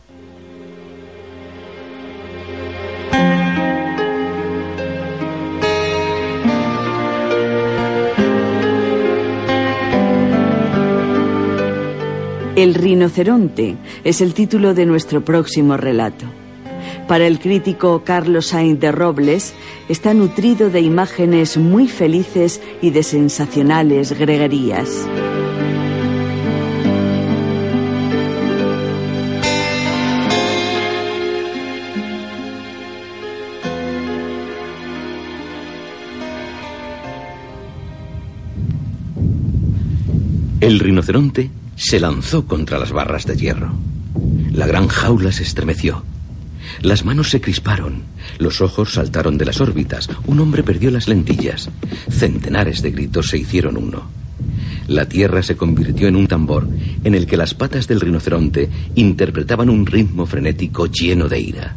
El 12.60 12.74
rinoceronte 12.74 13.78
es 14.04 14.20
el 14.20 14.34
título 14.34 14.74
de 14.74 14.86
nuestro 14.86 15.24
próximo 15.24 15.78
relato. 15.78 16.26
Para 17.08 17.26
el 17.26 17.40
crítico 17.40 18.04
Carlos 18.04 18.48
Sainz 18.48 18.82
de 18.82 18.92
Robles, 18.92 19.54
está 19.88 20.14
nutrido 20.14 20.70
de 20.70 20.82
imágenes 20.82 21.56
muy 21.56 21.88
felices 21.88 22.62
y 22.82 22.90
de 22.90 23.04
sensacionales 23.04 24.12
greguerías. 24.12 25.08
El 40.60 40.80
rinoceronte 40.80 41.50
se 41.80 41.98
lanzó 42.02 42.46
contra 42.46 42.78
las 42.78 42.92
barras 42.92 43.26
de 43.26 43.38
hierro. 43.38 43.72
La 44.52 44.68
gran 44.68 44.90
jaula 44.90 45.32
se 45.32 45.44
estremeció. 45.44 46.04
Las 46.82 47.06
manos 47.06 47.30
se 47.30 47.40
crisparon, 47.40 48.04
los 48.38 48.60
ojos 48.60 48.94
saltaron 48.94 49.38
de 49.38 49.46
las 49.46 49.62
órbitas, 49.62 50.10
un 50.28 50.42
hombre 50.42 50.62
perdió 50.62 50.92
las 50.92 51.08
lentillas, 51.08 51.70
centenares 52.10 52.82
de 52.82 52.92
gritos 52.92 53.30
se 53.30 53.38
hicieron 53.38 53.78
uno. 53.78 54.10
La 54.88 55.08
tierra 55.08 55.42
se 55.42 55.56
convirtió 55.56 56.10
en 56.10 56.18
un 56.18 56.28
tambor 56.28 56.68
en 57.04 57.16
el 57.16 57.26
que 57.26 57.38
las 57.38 57.54
patas 57.54 57.88
del 57.88 58.02
rinoceronte 58.02 58.70
interpretaban 58.96 59.70
un 59.70 59.86
ritmo 59.86 60.26
frenético 60.26 60.88
lleno 60.88 61.30
de 61.30 61.40
ira. 61.40 61.76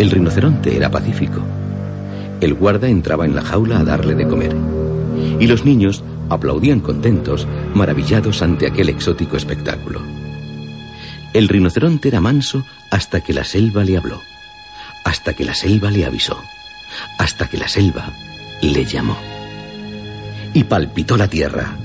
El 0.00 0.10
rinoceronte 0.10 0.74
era 0.74 0.90
pacífico. 0.90 1.42
El 2.40 2.54
guarda 2.54 2.88
entraba 2.88 3.26
en 3.26 3.34
la 3.34 3.42
jaula 3.42 3.80
a 3.80 3.84
darle 3.84 4.14
de 4.14 4.26
comer. 4.26 4.56
Y 5.38 5.46
los 5.46 5.66
niños 5.66 6.02
aplaudían 6.30 6.80
contentos, 6.80 7.46
maravillados 7.74 8.40
ante 8.40 8.66
aquel 8.66 8.88
exótico 8.88 9.36
espectáculo. 9.36 10.00
El 11.34 11.48
rinoceronte 11.48 12.08
era 12.08 12.22
manso 12.22 12.64
hasta 12.90 13.20
que 13.20 13.34
la 13.34 13.44
selva 13.44 13.84
le 13.84 13.98
habló, 13.98 14.22
hasta 15.04 15.34
que 15.34 15.44
la 15.44 15.52
selva 15.52 15.90
le 15.90 16.06
avisó, 16.06 16.42
hasta 17.18 17.46
que 17.46 17.58
la 17.58 17.68
selva 17.68 18.10
le 18.62 18.86
llamó. 18.86 19.18
Y 20.54 20.64
palpitó 20.64 21.18
la 21.18 21.28
tierra. 21.28 21.76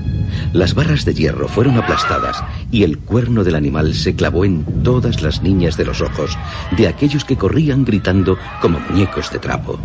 Las 0.55 0.73
barras 0.73 1.03
de 1.03 1.13
hierro 1.13 1.49
fueron 1.49 1.77
aplastadas 1.77 2.41
y 2.71 2.83
el 2.83 2.99
cuerno 2.99 3.43
del 3.43 3.55
animal 3.55 3.93
se 3.93 4.15
clavó 4.15 4.45
en 4.45 4.63
todas 4.83 5.21
las 5.21 5.41
niñas 5.41 5.75
de 5.75 5.83
los 5.83 5.99
ojos 5.99 6.37
de 6.77 6.87
aquellos 6.87 7.25
que 7.25 7.35
corrían 7.35 7.83
gritando 7.83 8.37
como 8.61 8.79
muñecos 8.79 9.29
de 9.33 9.39
trapo. 9.39 9.77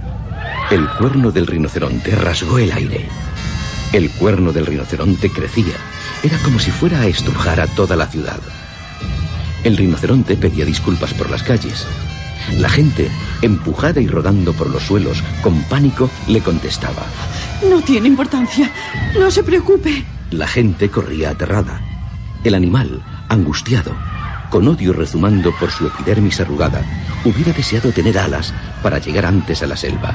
El 0.70 0.88
cuerno 0.90 1.32
del 1.32 1.48
rinoceronte 1.48 2.14
rasgó 2.14 2.56
el 2.58 2.70
aire. 2.70 3.08
El 3.92 4.10
cuerno 4.10 4.52
del 4.52 4.64
rinoceronte 4.64 5.28
crecía. 5.32 5.74
Era 6.22 6.38
como 6.38 6.60
si 6.60 6.70
fuera 6.70 7.00
a 7.00 7.06
estrujar 7.08 7.60
a 7.60 7.66
toda 7.66 7.96
la 7.96 8.06
ciudad. 8.06 8.38
El 9.64 9.76
rinoceronte 9.76 10.36
pedía 10.36 10.64
disculpas 10.64 11.12
por 11.14 11.30
las 11.30 11.42
calles. 11.42 11.84
La 12.58 12.68
gente, 12.68 13.10
empujada 13.42 14.00
y 14.00 14.06
rodando 14.06 14.52
por 14.52 14.70
los 14.70 14.84
suelos, 14.84 15.20
con 15.42 15.64
pánico, 15.64 16.08
le 16.28 16.40
contestaba. 16.40 17.02
No 17.68 17.82
tiene 17.82 18.06
importancia. 18.06 18.70
No 19.18 19.32
se 19.32 19.42
preocupe. 19.42 20.04
La 20.30 20.46
gente 20.46 20.90
corría 20.90 21.30
aterrada. 21.30 21.80
El 22.44 22.54
animal, 22.54 23.02
angustiado, 23.28 23.92
con 24.48 24.68
odio 24.68 24.92
rezumando 24.92 25.52
por 25.58 25.70
su 25.70 25.88
epidermis 25.88 26.40
arrugada, 26.40 26.82
hubiera 27.24 27.52
deseado 27.52 27.90
tener 27.90 28.16
alas 28.16 28.54
para 28.82 28.98
llegar 28.98 29.26
antes 29.26 29.62
a 29.62 29.66
la 29.66 29.76
selva. 29.76 30.14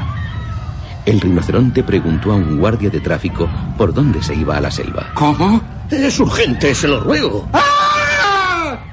El 1.06 1.19
rinoceronte 1.19 1.84
preguntó 1.84 2.32
a 2.32 2.36
un 2.36 2.58
guardia 2.58 2.89
de 2.89 3.01
tráfico 3.01 3.49
por 3.78 3.93
dónde 3.93 4.23
se 4.23 4.34
iba 4.34 4.56
a 4.56 4.62
la 4.62 4.71
selva. 4.71 5.12
¿Cómo? 5.13 5.62
Es 5.91 6.19
urgente, 6.19 6.73
se 6.73 6.88
lo 6.88 7.01
ruego. 7.01 7.49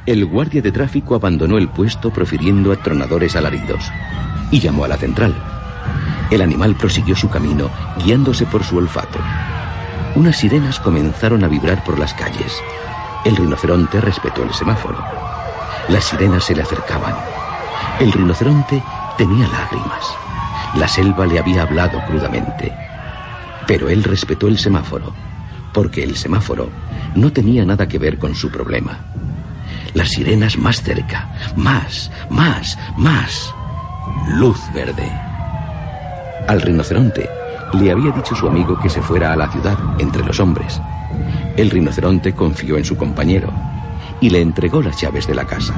El 0.05 0.27
guardia 0.27 0.61
de 0.61 0.73
tráfico 0.73 1.15
abandonó 1.15 1.57
el 1.57 1.69
puesto 1.69 2.13
profiriendo 2.13 2.73
atronadores 2.73 3.37
alaridos 3.37 3.85
y 4.51 4.59
llamó 4.59 4.85
a 4.85 4.89
la 4.89 4.97
central. 4.97 5.35
El 6.31 6.43
animal 6.43 6.75
prosiguió 6.75 7.15
su 7.15 7.31
camino, 7.31 7.71
guiándose 8.05 8.45
por 8.47 8.65
su 8.65 8.77
olfato. 8.77 9.21
Unas 10.14 10.37
sirenas 10.37 10.79
comenzaron 10.79 11.42
a 11.42 11.48
vibrar 11.48 11.83
por 11.85 11.98
las 11.98 12.12
calles. 12.12 12.62
El 13.25 13.35
rinoceronte 13.35 13.98
respetó 13.98 14.42
el 14.42 14.53
semáforo. 14.53 15.03
Las 15.88 16.05
sirenas 16.05 16.44
se 16.44 16.55
le 16.55 16.62
acercaban. 16.62 17.14
El 17.98 18.12
rinoceronte 18.12 18.83
tenía 19.16 19.48
lágrimas. 19.48 20.14
La 20.77 20.87
selva 20.87 21.25
le 21.25 21.38
había 21.38 21.62
hablado 21.62 21.98
crudamente. 22.07 22.70
Pero 23.66 23.88
él 23.88 24.05
respetó 24.05 24.48
el 24.48 24.59
semáforo, 24.59 25.14
porque 25.72 26.03
el 26.05 26.14
semáforo 26.16 26.68
no 27.14 27.33
tenía 27.33 27.64
nada 27.64 27.88
que 27.88 27.98
ver 27.98 28.18
con 28.18 28.35
su 28.35 28.51
problema. 28.51 28.98
Las 29.94 30.11
sirenas 30.11 30.59
más 30.59 30.83
cerca, 30.83 31.31
más, 31.57 32.11
más, 32.29 32.79
más. 32.98 33.55
Luz 34.29 34.61
verde. 34.75 35.11
Al 36.48 36.61
rinoceronte 36.61 37.42
le 37.73 37.91
había 37.91 38.11
dicho 38.13 38.35
su 38.35 38.47
amigo 38.47 38.79
que 38.79 38.91
se 38.91 39.03
fuera 39.03 39.33
a 39.33 39.37
la 39.37 39.51
ciudad, 39.51 39.79
entre 39.99 40.25
los 40.25 40.41
hombres. 40.41 40.81
El 41.57 41.71
rinoceronte 41.71 42.35
confió 42.35 42.77
en 42.77 42.85
su 42.85 42.97
compañero 42.97 43.53
y 44.21 44.31
le 44.31 44.41
entregó 44.41 44.83
las 44.83 45.01
llaves 45.01 45.27
de 45.27 45.35
la 45.35 45.47
casa. 45.47 45.75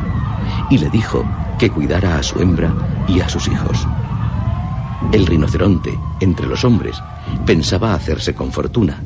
Y 0.70 0.78
le 0.78 0.90
dijo 0.90 1.24
que 1.58 1.70
cuidara 1.70 2.18
a 2.18 2.22
su 2.22 2.40
hembra 2.40 2.72
y 3.08 3.20
a 3.20 3.28
sus 3.28 3.48
hijos. 3.48 3.86
El 5.12 5.26
rinoceronte, 5.26 5.98
entre 6.20 6.46
los 6.46 6.64
hombres, 6.64 6.96
pensaba 7.46 7.94
hacerse 7.94 8.34
con 8.34 8.52
fortuna. 8.52 9.02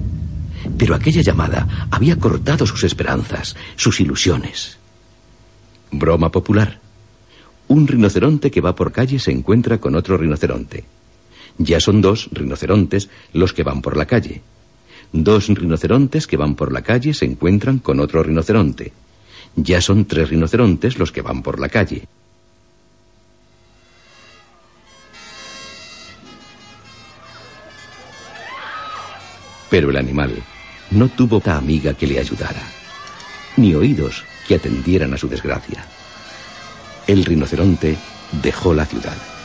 Pero 0.76 0.94
aquella 0.94 1.22
llamada 1.22 1.66
había 1.90 2.18
cortado 2.18 2.66
sus 2.66 2.84
esperanzas, 2.84 3.56
sus 3.76 4.00
ilusiones. 4.00 4.78
Broma 5.90 6.30
popular. 6.30 6.80
Un 7.68 7.86
rinoceronte 7.86 8.50
que 8.50 8.60
va 8.60 8.74
por 8.74 8.92
calle 8.92 9.18
se 9.18 9.30
encuentra 9.30 9.78
con 9.78 9.94
otro 9.94 10.16
rinoceronte. 10.16 10.84
Ya 11.58 11.80
son 11.80 12.00
dos 12.00 12.28
rinocerontes 12.32 13.10
los 13.32 13.52
que 13.52 13.64
van 13.64 13.82
por 13.82 13.96
la 13.96 14.06
calle. 14.06 14.42
Dos 15.12 15.48
rinocerontes 15.48 16.26
que 16.26 16.36
van 16.36 16.54
por 16.54 16.72
la 16.72 16.82
calle 16.82 17.14
se 17.14 17.24
encuentran 17.24 17.78
con 17.78 17.98
otro 17.98 18.22
rinoceronte. 18.22 18.92
Ya 19.56 19.80
son 19.80 20.04
tres 20.04 20.30
rinocerontes 20.30 20.98
los 20.98 21.10
que 21.10 21.22
van 21.22 21.42
por 21.42 21.58
la 21.58 21.68
calle. 21.68 22.06
Pero 29.70 29.90
el 29.90 29.96
animal 29.96 30.34
no 30.92 31.08
tuvo 31.08 31.40
ta 31.40 31.56
amiga 31.56 31.92
que 31.94 32.06
le 32.06 32.18
ayudara, 32.18 32.62
ni 33.56 33.74
oídos 33.74 34.24
que 34.46 34.54
atendieran 34.54 35.12
a 35.12 35.18
su 35.18 35.28
desgracia. 35.28 35.84
El 37.06 37.24
rinoceronte 37.24 37.96
dejó 38.42 38.72
la 38.72 38.86
ciudad. 38.86 39.37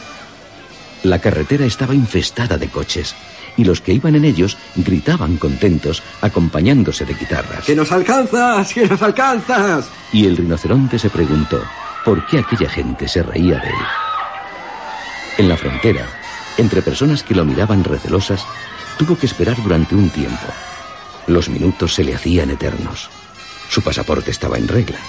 La 1.04 1.20
carretera 1.20 1.66
estaba 1.66 1.94
infestada 1.94 2.58
de 2.58 2.70
coches 2.70 3.14
y 3.58 3.66
los 3.66 3.82
que 3.82 3.94
iban 3.94 4.16
en 4.16 4.26
ellos 4.26 4.58
gritaban 4.76 5.38
contentos 5.38 6.02
acompañándose 6.22 7.06
de 7.06 7.14
guitarras. 7.14 7.66
¡Que 7.66 7.76
nos 7.76 7.92
alcanzas! 7.92 8.74
¡Que 8.74 8.88
nos 8.88 9.02
alcanzas! 9.02 9.90
Y 10.12 10.26
el 10.26 10.38
rinoceronte 10.38 10.98
se 10.98 11.10
preguntó 11.10 11.62
por 12.06 12.26
qué 12.26 12.40
aquella 12.40 12.70
gente 12.70 13.08
se 13.08 13.22
reía 13.22 13.60
de 13.60 13.68
él. 13.68 13.86
En 15.38 15.50
la 15.50 15.58
frontera, 15.58 16.08
entre 16.58 16.82
personas 16.82 17.24
que 17.24 17.36
lo 17.36 17.44
miraban 17.44 17.84
recelosas, 17.84 18.46
tuvo 18.98 19.18
que 19.18 19.26
esperar 19.26 19.62
durante 19.62 19.96
un 19.96 20.10
tiempo. 20.10 20.48
Los 21.28 21.50
minutos 21.50 21.94
se 21.94 22.04
le 22.04 22.16
hacían 22.16 22.50
eternos. 22.50 23.10
Su 23.70 23.82
pasaporte 23.82 24.32
estaba 24.32 24.58
en 24.58 24.68
regla. 24.68 25.00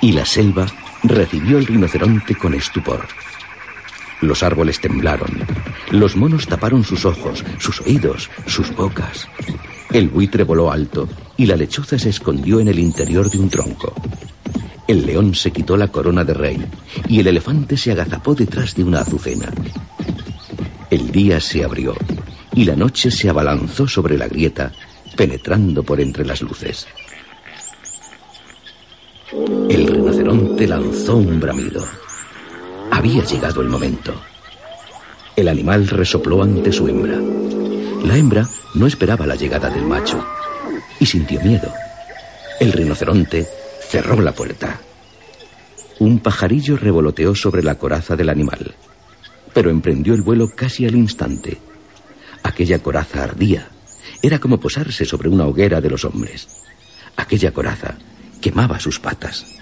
Y 0.00 0.12
la 0.12 0.24
selva 0.24 0.66
recibió 1.02 1.58
el 1.58 1.66
rinoceronte 1.66 2.34
con 2.34 2.54
estupor. 2.54 3.06
Los 4.20 4.42
árboles 4.42 4.80
temblaron, 4.80 5.30
los 5.90 6.16
monos 6.16 6.46
taparon 6.46 6.84
sus 6.84 7.04
ojos, 7.04 7.44
sus 7.58 7.80
oídos, 7.80 8.30
sus 8.46 8.74
bocas. 8.74 9.28
El 9.90 10.08
buitre 10.08 10.44
voló 10.44 10.70
alto 10.70 11.08
y 11.36 11.46
la 11.46 11.56
lechuza 11.56 11.98
se 11.98 12.10
escondió 12.10 12.60
en 12.60 12.68
el 12.68 12.78
interior 12.78 13.30
de 13.30 13.38
un 13.38 13.48
tronco. 13.48 13.94
El 14.86 15.06
león 15.06 15.34
se 15.34 15.50
quitó 15.50 15.76
la 15.76 15.88
corona 15.88 16.24
de 16.24 16.34
rey 16.34 16.64
y 17.08 17.20
el 17.20 17.28
elefante 17.28 17.76
se 17.76 17.92
agazapó 17.92 18.34
detrás 18.34 18.74
de 18.74 18.84
una 18.84 19.00
azucena. 19.00 19.52
El 20.90 21.10
día 21.12 21.40
se 21.40 21.62
abrió 21.62 21.94
y 22.54 22.64
la 22.64 22.74
noche 22.74 23.10
se 23.10 23.28
abalanzó 23.28 23.86
sobre 23.86 24.18
la 24.18 24.26
grieta, 24.26 24.72
penetrando 25.16 25.82
por 25.82 26.00
entre 26.00 26.24
las 26.24 26.42
luces. 26.42 26.86
Lanzó 30.66 31.16
un 31.16 31.38
bramido. 31.40 31.84
Había 32.90 33.24
llegado 33.24 33.60
el 33.60 33.68
momento. 33.68 34.14
El 35.36 35.48
animal 35.48 35.86
resopló 35.86 36.42
ante 36.42 36.72
su 36.72 36.88
hembra. 36.88 37.18
La 38.04 38.16
hembra 38.16 38.48
no 38.74 38.86
esperaba 38.86 39.26
la 39.26 39.36
llegada 39.36 39.70
del 39.70 39.84
macho 39.84 40.24
y 40.98 41.06
sintió 41.06 41.40
miedo. 41.40 41.72
El 42.60 42.72
rinoceronte 42.72 43.46
cerró 43.88 44.20
la 44.20 44.32
puerta. 44.32 44.80
Un 46.00 46.18
pajarillo 46.20 46.76
revoloteó 46.76 47.34
sobre 47.34 47.62
la 47.62 47.76
coraza 47.76 48.16
del 48.16 48.28
animal, 48.28 48.74
pero 49.52 49.70
emprendió 49.70 50.14
el 50.14 50.22
vuelo 50.22 50.50
casi 50.54 50.86
al 50.86 50.94
instante. 50.94 51.58
Aquella 52.42 52.80
coraza 52.80 53.24
ardía. 53.24 53.68
Era 54.22 54.38
como 54.38 54.58
posarse 54.58 55.04
sobre 55.04 55.28
una 55.28 55.46
hoguera 55.46 55.80
de 55.80 55.90
los 55.90 56.04
hombres. 56.04 56.48
Aquella 57.16 57.52
coraza 57.52 57.96
quemaba 58.40 58.80
sus 58.80 58.98
patas. 58.98 59.58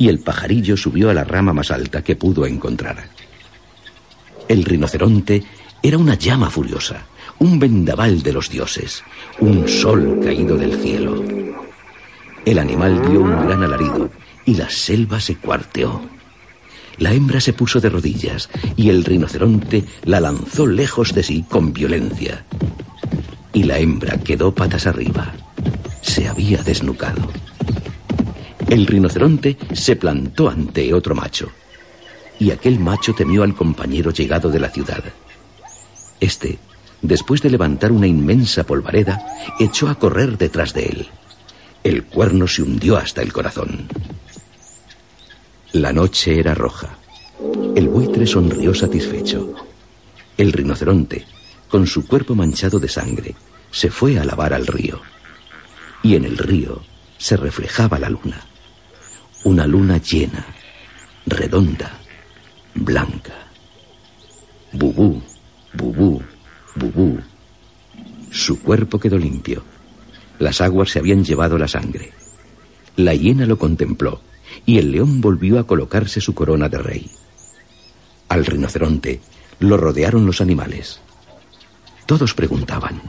Y 0.00 0.08
el 0.08 0.20
pajarillo 0.20 0.78
subió 0.78 1.10
a 1.10 1.14
la 1.14 1.24
rama 1.24 1.52
más 1.52 1.70
alta 1.70 2.02
que 2.02 2.16
pudo 2.16 2.46
encontrar. 2.46 3.10
El 4.48 4.64
rinoceronte 4.64 5.44
era 5.82 5.98
una 5.98 6.14
llama 6.14 6.48
furiosa, 6.48 7.04
un 7.38 7.58
vendaval 7.58 8.22
de 8.22 8.32
los 8.32 8.48
dioses, 8.48 9.04
un 9.40 9.68
sol 9.68 10.18
caído 10.24 10.56
del 10.56 10.80
cielo. 10.80 11.22
El 12.46 12.58
animal 12.58 13.10
dio 13.10 13.20
un 13.20 13.46
gran 13.46 13.62
alarido 13.62 14.10
y 14.46 14.54
la 14.54 14.70
selva 14.70 15.20
se 15.20 15.36
cuarteó. 15.36 16.00
La 16.96 17.12
hembra 17.12 17.38
se 17.38 17.52
puso 17.52 17.78
de 17.78 17.90
rodillas 17.90 18.48
y 18.76 18.88
el 18.88 19.04
rinoceronte 19.04 19.84
la 20.04 20.18
lanzó 20.20 20.66
lejos 20.66 21.12
de 21.12 21.22
sí 21.22 21.44
con 21.46 21.74
violencia. 21.74 22.46
Y 23.52 23.64
la 23.64 23.78
hembra 23.78 24.16
quedó 24.16 24.54
patas 24.54 24.86
arriba. 24.86 25.34
Se 26.00 26.26
había 26.26 26.62
desnucado. 26.62 27.30
El 28.70 28.86
rinoceronte 28.86 29.58
se 29.72 29.96
plantó 29.96 30.48
ante 30.48 30.94
otro 30.94 31.16
macho. 31.16 31.50
Y 32.38 32.52
aquel 32.52 32.78
macho 32.78 33.12
temió 33.12 33.42
al 33.42 33.56
compañero 33.56 34.12
llegado 34.12 34.48
de 34.48 34.60
la 34.60 34.70
ciudad. 34.70 35.02
Este, 36.20 36.60
después 37.02 37.42
de 37.42 37.50
levantar 37.50 37.90
una 37.90 38.06
inmensa 38.06 38.62
polvareda, 38.62 39.26
echó 39.58 39.88
a 39.88 39.96
correr 39.96 40.38
detrás 40.38 40.72
de 40.72 40.84
él. 40.84 41.08
El 41.82 42.04
cuerno 42.04 42.46
se 42.46 42.62
hundió 42.62 42.96
hasta 42.96 43.22
el 43.22 43.32
corazón. 43.32 43.88
La 45.72 45.92
noche 45.92 46.38
era 46.38 46.54
roja. 46.54 46.96
El 47.74 47.88
buitre 47.88 48.24
sonrió 48.24 48.72
satisfecho. 48.72 49.52
El 50.36 50.52
rinoceronte, 50.52 51.26
con 51.68 51.88
su 51.88 52.06
cuerpo 52.06 52.36
manchado 52.36 52.78
de 52.78 52.88
sangre, 52.88 53.34
se 53.72 53.90
fue 53.90 54.16
a 54.16 54.24
lavar 54.24 54.54
al 54.54 54.68
río. 54.68 55.00
Y 56.04 56.14
en 56.14 56.24
el 56.24 56.38
río 56.38 56.82
se 57.18 57.36
reflejaba 57.36 57.98
la 57.98 58.10
luna. 58.10 58.46
Una 59.42 59.66
luna 59.66 59.98
llena, 59.98 60.44
redonda, 61.26 61.98
blanca. 62.74 63.32
Bubú, 64.72 65.22
bubú, 65.72 66.22
bubú. 66.76 67.18
Su 68.30 68.60
cuerpo 68.60 69.00
quedó 69.00 69.16
limpio. 69.16 69.64
Las 70.38 70.60
aguas 70.60 70.90
se 70.90 70.98
habían 70.98 71.24
llevado 71.24 71.56
la 71.58 71.68
sangre. 71.68 72.12
La 72.96 73.14
hiena 73.14 73.46
lo 73.46 73.58
contempló 73.58 74.20
y 74.66 74.78
el 74.78 74.92
león 74.92 75.20
volvió 75.20 75.58
a 75.58 75.66
colocarse 75.66 76.20
su 76.20 76.34
corona 76.34 76.68
de 76.68 76.78
rey. 76.78 77.10
Al 78.28 78.44
rinoceronte 78.44 79.20
lo 79.58 79.76
rodearon 79.76 80.26
los 80.26 80.40
animales. 80.40 81.00
Todos 82.06 82.34
preguntaban, 82.34 83.00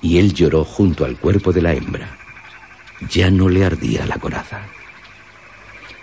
y 0.00 0.18
él 0.18 0.32
lloró 0.32 0.64
junto 0.64 1.04
al 1.04 1.18
cuerpo 1.18 1.52
de 1.52 1.62
la 1.62 1.74
hembra. 1.74 2.18
Ya 3.10 3.30
no 3.30 3.48
le 3.48 3.64
ardía 3.64 4.06
la 4.06 4.18
coraza. 4.18 4.62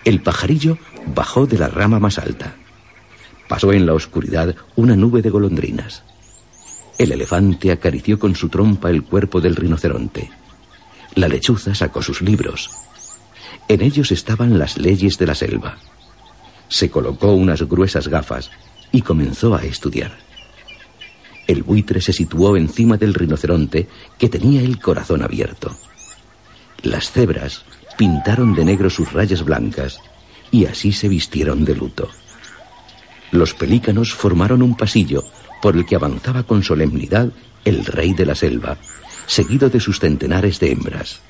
El 0.04 0.20
pajarillo 0.20 0.78
bajó 1.14 1.46
de 1.46 1.58
la 1.58 1.68
rama 1.68 2.00
más 2.00 2.18
alta. 2.18 2.56
Pasó 3.48 3.72
en 3.72 3.86
la 3.86 3.94
oscuridad 3.94 4.54
una 4.74 4.96
nube 4.96 5.22
de 5.22 5.30
golondrinas. 5.30 6.02
El 6.98 7.12
elefante 7.12 7.70
acarició 7.70 8.18
con 8.18 8.34
su 8.34 8.48
trompa 8.48 8.90
el 8.90 9.04
cuerpo 9.04 9.40
del 9.40 9.56
rinoceronte. 9.56 10.30
La 11.14 11.28
lechuza 11.28 11.74
sacó 11.74 12.02
sus 12.02 12.22
libros. 12.22 12.70
En 13.68 13.80
ellos 13.80 14.10
estaban 14.10 14.58
las 14.58 14.76
leyes 14.78 15.18
de 15.18 15.26
la 15.26 15.34
selva. 15.34 15.78
Se 16.68 16.90
colocó 16.90 17.32
unas 17.32 17.62
gruesas 17.62 18.08
gafas 18.08 18.50
y 18.90 19.02
comenzó 19.02 19.54
a 19.54 19.62
estudiar. 19.62 20.16
El 21.46 21.62
buitre 21.62 22.00
se 22.00 22.12
situó 22.12 22.56
encima 22.56 22.96
del 22.96 23.14
rinoceronte 23.14 23.88
que 24.18 24.28
tenía 24.28 24.62
el 24.62 24.80
corazón 24.80 25.22
abierto. 25.22 25.76
Las 26.82 27.10
cebras 27.10 27.64
pintaron 28.02 28.52
de 28.52 28.64
negro 28.64 28.90
sus 28.90 29.12
rayas 29.12 29.44
blancas 29.44 30.00
y 30.50 30.66
así 30.66 30.90
se 30.90 31.06
vistieron 31.06 31.64
de 31.64 31.76
luto. 31.76 32.10
Los 33.30 33.54
pelícanos 33.54 34.12
formaron 34.12 34.60
un 34.60 34.76
pasillo 34.76 35.22
por 35.62 35.76
el 35.76 35.86
que 35.86 35.94
avanzaba 35.94 36.42
con 36.42 36.64
solemnidad 36.64 37.28
el 37.64 37.84
rey 37.84 38.12
de 38.12 38.26
la 38.26 38.34
selva, 38.34 38.76
seguido 39.26 39.70
de 39.70 39.78
sus 39.78 40.00
centenares 40.00 40.58
de 40.58 40.72
hembras. 40.72 41.20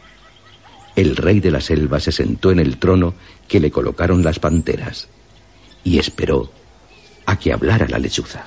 El 0.97 1.15
rey 1.15 1.41
de 1.41 1.51
la 1.51 1.61
selva 1.61 2.01
se 2.01 2.11
sentó 2.11 2.51
en 2.51 2.59
el 2.59 2.79
trono 2.79 3.13
que 3.47 3.61
le 3.61 3.71
colocaron 3.71 4.25
las 4.25 4.39
panteras 4.39 5.09
y 5.85 5.99
esperó 5.99 6.51
a 7.27 7.39
que 7.39 7.53
hablara 7.53 7.87
la 7.87 7.99
lechuza. 7.99 8.47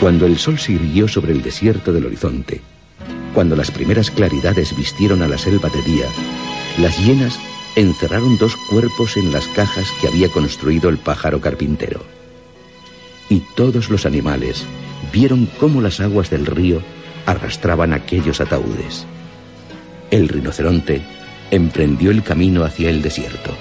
Cuando 0.00 0.24
el 0.24 0.38
sol 0.38 0.58
se 0.58 0.72
irguió 0.72 1.08
sobre 1.08 1.32
el 1.32 1.42
desierto 1.42 1.92
del 1.92 2.06
horizonte, 2.06 2.62
cuando 3.34 3.54
las 3.54 3.70
primeras 3.70 4.10
claridades 4.10 4.74
vistieron 4.74 5.20
a 5.20 5.28
la 5.28 5.36
selva 5.36 5.68
de 5.68 5.82
día, 5.82 6.06
las 6.78 6.98
hienas 6.98 7.38
encerraron 7.76 8.38
dos 8.38 8.56
cuerpos 8.70 9.18
en 9.18 9.30
las 9.30 9.46
cajas 9.48 9.86
que 10.00 10.08
había 10.08 10.30
construido 10.30 10.88
el 10.88 10.96
pájaro 10.96 11.42
carpintero. 11.42 12.00
Y 13.28 13.42
todos 13.54 13.90
los 13.90 14.06
animales 14.06 14.64
vieron 15.12 15.46
cómo 15.58 15.82
las 15.82 16.00
aguas 16.00 16.30
del 16.30 16.46
río 16.46 16.82
arrastraban 17.26 17.92
aquellos 17.92 18.40
ataúdes. 18.40 19.04
El 20.10 20.28
rinoceronte 20.28 21.02
emprendió 21.50 22.10
el 22.10 22.22
camino 22.22 22.64
hacia 22.64 22.88
el 22.88 23.02
desierto. 23.02 23.54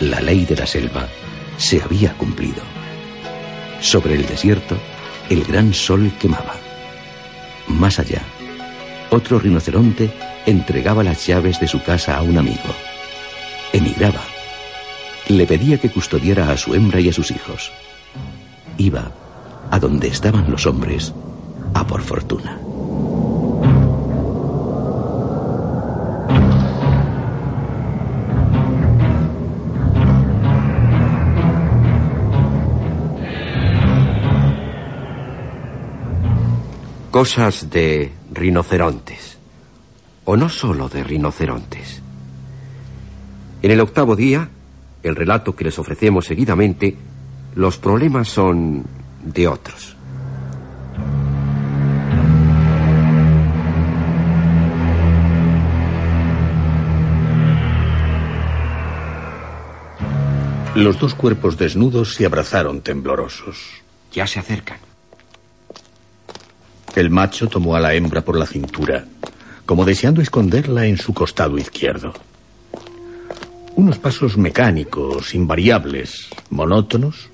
La 0.00 0.22
ley 0.22 0.46
de 0.46 0.56
la 0.56 0.66
selva 0.66 1.06
se 1.58 1.82
había 1.82 2.14
cumplido. 2.14 2.62
Sobre 3.80 4.14
el 4.14 4.26
desierto, 4.26 4.76
el 5.30 5.44
gran 5.44 5.74
sol 5.74 6.12
quemaba. 6.18 6.54
Más 7.68 7.98
allá, 7.98 8.22
otro 9.10 9.38
rinoceronte 9.38 10.10
entregaba 10.46 11.02
las 11.02 11.26
llaves 11.26 11.60
de 11.60 11.68
su 11.68 11.82
casa 11.82 12.16
a 12.16 12.22
un 12.22 12.38
amigo. 12.38 12.74
Emigraba. 13.72 14.22
Le 15.28 15.46
pedía 15.46 15.78
que 15.78 15.90
custodiara 15.90 16.50
a 16.50 16.56
su 16.56 16.74
hembra 16.74 17.00
y 17.00 17.08
a 17.10 17.12
sus 17.12 17.30
hijos. 17.30 17.70
Iba 18.78 19.12
a 19.70 19.78
donde 19.78 20.08
estaban 20.08 20.50
los 20.50 20.66
hombres, 20.66 21.12
a 21.74 21.86
por 21.86 22.00
fortuna. 22.00 22.58
Cosas 37.10 37.70
de 37.70 38.12
rinocerontes. 38.30 39.38
O 40.26 40.36
no 40.36 40.50
solo 40.50 40.90
de 40.90 41.02
rinocerontes. 41.02 42.02
En 43.62 43.70
el 43.70 43.80
octavo 43.80 44.14
día, 44.14 44.50
el 45.02 45.16
relato 45.16 45.56
que 45.56 45.64
les 45.64 45.78
ofrecemos 45.78 46.26
seguidamente, 46.26 46.96
los 47.54 47.78
problemas 47.78 48.28
son 48.28 48.84
de 49.24 49.48
otros. 49.48 49.96
Los 60.74 61.00
dos 61.00 61.14
cuerpos 61.14 61.56
desnudos 61.56 62.14
se 62.14 62.26
abrazaron 62.26 62.82
temblorosos. 62.82 63.82
Ya 64.12 64.26
se 64.26 64.38
acercan. 64.38 64.87
El 66.98 67.10
macho 67.10 67.46
tomó 67.46 67.76
a 67.76 67.80
la 67.80 67.94
hembra 67.94 68.22
por 68.22 68.36
la 68.36 68.44
cintura, 68.44 69.04
como 69.64 69.84
deseando 69.84 70.20
esconderla 70.20 70.86
en 70.86 70.98
su 70.98 71.14
costado 71.14 71.56
izquierdo. 71.56 72.12
Unos 73.76 73.98
pasos 73.98 74.36
mecánicos, 74.36 75.32
invariables, 75.32 76.26
monótonos, 76.50 77.28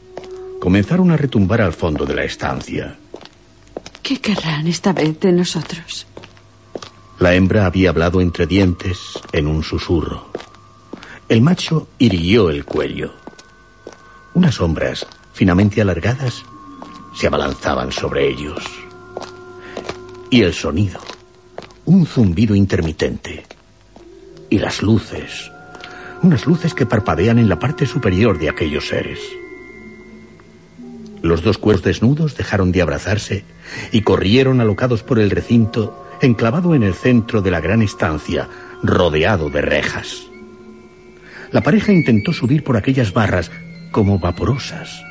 comenzaron 0.61 1.11
a 1.13 1.17
retumbar 1.17 1.63
al 1.63 1.73
fondo 1.73 2.05
de 2.05 2.15
la 2.15 2.25
estancia. 2.25 2.99
¿Qué 4.03 4.21
querrán 4.21 4.67
esta 4.67 4.93
vez 4.93 5.19
de 5.21 5.33
nosotros? 5.33 6.07
La 7.19 7.35
hembra 7.35 7.65
había 7.65 7.89
hablado 7.89 8.21
entre 8.21 8.47
dientes 8.47 8.99
en 9.33 9.47
un 9.47 9.63
susurro. 9.63 10.29
El 11.27 11.41
macho 11.41 11.89
irguió 11.99 12.51
el 12.51 12.67
cuello. 12.67 13.15
Unas 14.35 14.57
sombras, 14.57 15.07
finamente 15.33 15.81
alargadas, 15.81 16.45
se 17.17 17.29
abalanzaban 17.29 17.93
sobre 17.93 18.29
ellos. 18.29 18.84
Y 20.31 20.43
el 20.43 20.53
sonido, 20.53 21.01
un 21.85 22.07
zumbido 22.07 22.55
intermitente. 22.55 23.45
Y 24.51 24.59
las 24.59 24.83
luces, 24.83 25.51
unas 26.23 26.47
luces 26.47 26.75
que 26.75 26.87
parpadean 26.87 27.39
en 27.39 27.49
la 27.49 27.59
parte 27.59 27.87
superior 27.87 28.39
de 28.39 28.49
aquellos 28.49 28.89
seres. 28.89 29.21
Los 31.23 31.43
dos 31.43 31.59
cuerpos 31.59 31.85
desnudos 31.85 32.37
dejaron 32.37 32.71
de 32.71 32.83
abrazarse 32.83 33.45
y 33.93 34.03
corrieron 34.03 34.61
alocados 34.61 35.03
por 35.03 35.19
el 35.19 35.31
recinto, 35.31 36.07
enclavado 36.21 36.75
en 36.75 36.83
el 36.83 36.95
centro 36.95 37.41
de 37.41 37.51
la 37.51 37.61
gran 37.61 37.81
estancia, 37.81 38.49
rodeado 38.83 39.49
de 39.49 39.63
rejas. 39.63 40.27
La 41.51 41.63
pareja 41.63 41.93
intentó 41.93 42.33
subir 42.33 42.63
por 42.65 42.77
aquellas 42.77 43.13
barras 43.13 43.51
como 43.91 44.19
vaporosas. 44.19 45.03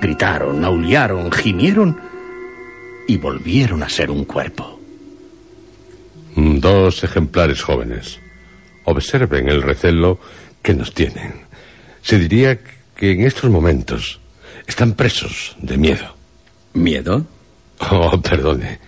Gritaron, 0.00 0.64
aullaron, 0.64 1.30
gimieron 1.32 1.96
y 3.06 3.16
volvieron 3.16 3.82
a 3.82 3.88
ser 3.88 4.10
un 4.10 4.24
cuerpo. 4.24 4.80
Dos 6.36 7.04
ejemplares 7.04 7.62
jóvenes. 7.62 8.18
Observen 8.84 9.48
el 9.48 9.62
recelo 9.62 10.18
que 10.62 10.74
nos 10.74 10.92
tienen. 10.92 11.44
Se 12.02 12.18
diría 12.18 12.58
que 12.96 13.12
en 13.12 13.22
estos 13.22 13.50
momentos 13.50 14.20
están 14.66 14.94
presos 14.94 15.56
de 15.60 15.76
miedo. 15.76 16.16
¿Miedo? 16.74 17.26
Oh, 17.90 18.20
perdone. 18.20 18.78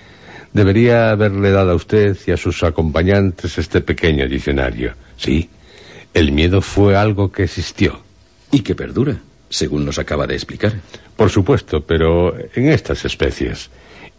Debería 0.52 1.10
haberle 1.10 1.50
dado 1.50 1.72
a 1.72 1.74
usted 1.74 2.16
y 2.26 2.30
a 2.30 2.36
sus 2.36 2.62
acompañantes 2.62 3.58
este 3.58 3.80
pequeño 3.80 4.26
diccionario. 4.26 4.94
Sí, 5.16 5.50
el 6.14 6.32
miedo 6.32 6.62
fue 6.62 6.96
algo 6.96 7.30
que 7.30 7.44
existió. 7.44 8.00
Y 8.50 8.60
que 8.60 8.74
perdura, 8.74 9.18
según 9.50 9.84
nos 9.84 9.98
acaba 9.98 10.26
de 10.26 10.34
explicar. 10.34 10.72
Por 11.16 11.30
supuesto, 11.30 11.84
pero 11.84 12.34
en 12.54 12.70
estas 12.70 13.04
especies, 13.04 13.70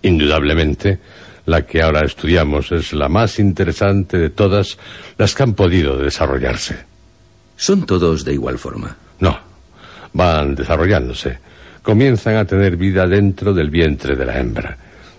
indudablemente, 0.02 1.00
la 1.46 1.66
que 1.66 1.82
ahora 1.82 2.06
estudiamos 2.06 2.72
es 2.72 2.94
la 2.94 3.08
más 3.08 3.40
interesante 3.40 4.18
de 4.18 4.30
todas 4.30 4.78
las 5.18 5.34
que 5.34 5.44
han 5.44 5.54
podido 5.54 5.98
desarrollarse. 5.98 6.86
¿Son 7.56 7.86
todos 7.86 8.26
de 8.26 8.34
igual 8.34 8.60
forma? 8.60 8.98
No, 9.20 9.40
van 10.14 10.56
desarrollándose. 10.56 11.40
Comienzan 11.82 12.36
a 12.36 12.46
tener 12.46 12.76
vida 12.76 13.08
dentro 13.08 13.54
del 13.54 13.70
vientre 13.70 14.16
de 14.16 14.26
la 14.26 14.38
hembra. 14.38 14.78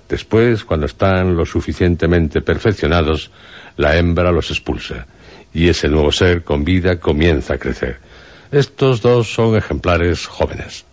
Después, 0.08 0.64
cuando 0.64 0.86
están 0.86 1.36
lo 1.36 1.44
suficientemente 1.46 2.42
perfeccionados, 2.42 3.30
la 3.76 3.96
hembra 3.96 4.30
los 4.30 4.50
expulsa 4.50 5.06
y 5.52 5.68
ese 5.68 5.88
nuevo 5.88 6.12
ser 6.12 6.44
con 6.44 6.64
vida 6.64 6.98
comienza 7.00 7.54
a 7.54 7.58
crecer. 7.58 7.98
Estos 8.50 9.02
dos 9.02 9.32
son 9.32 9.56
ejemplares 9.56 10.26
jóvenes. 10.26 10.84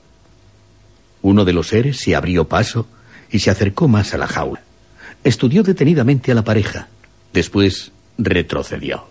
Uno 1.22 1.46
de 1.46 1.54
los 1.54 1.68
seres 1.68 2.00
se 2.00 2.16
abrió 2.16 2.48
paso 2.48 2.88
y 3.36 3.40
se 3.40 3.52
acercó 3.52 3.90
más 3.90 4.14
a 4.14 4.18
la 4.18 4.28
jaula. 4.28 4.62
Estudió 5.24 5.62
detenidamente 5.62 6.32
a 6.32 6.36
la 6.36 6.44
pareja. 6.44 6.88
Después 7.34 7.92
retrocedió. 8.18 9.06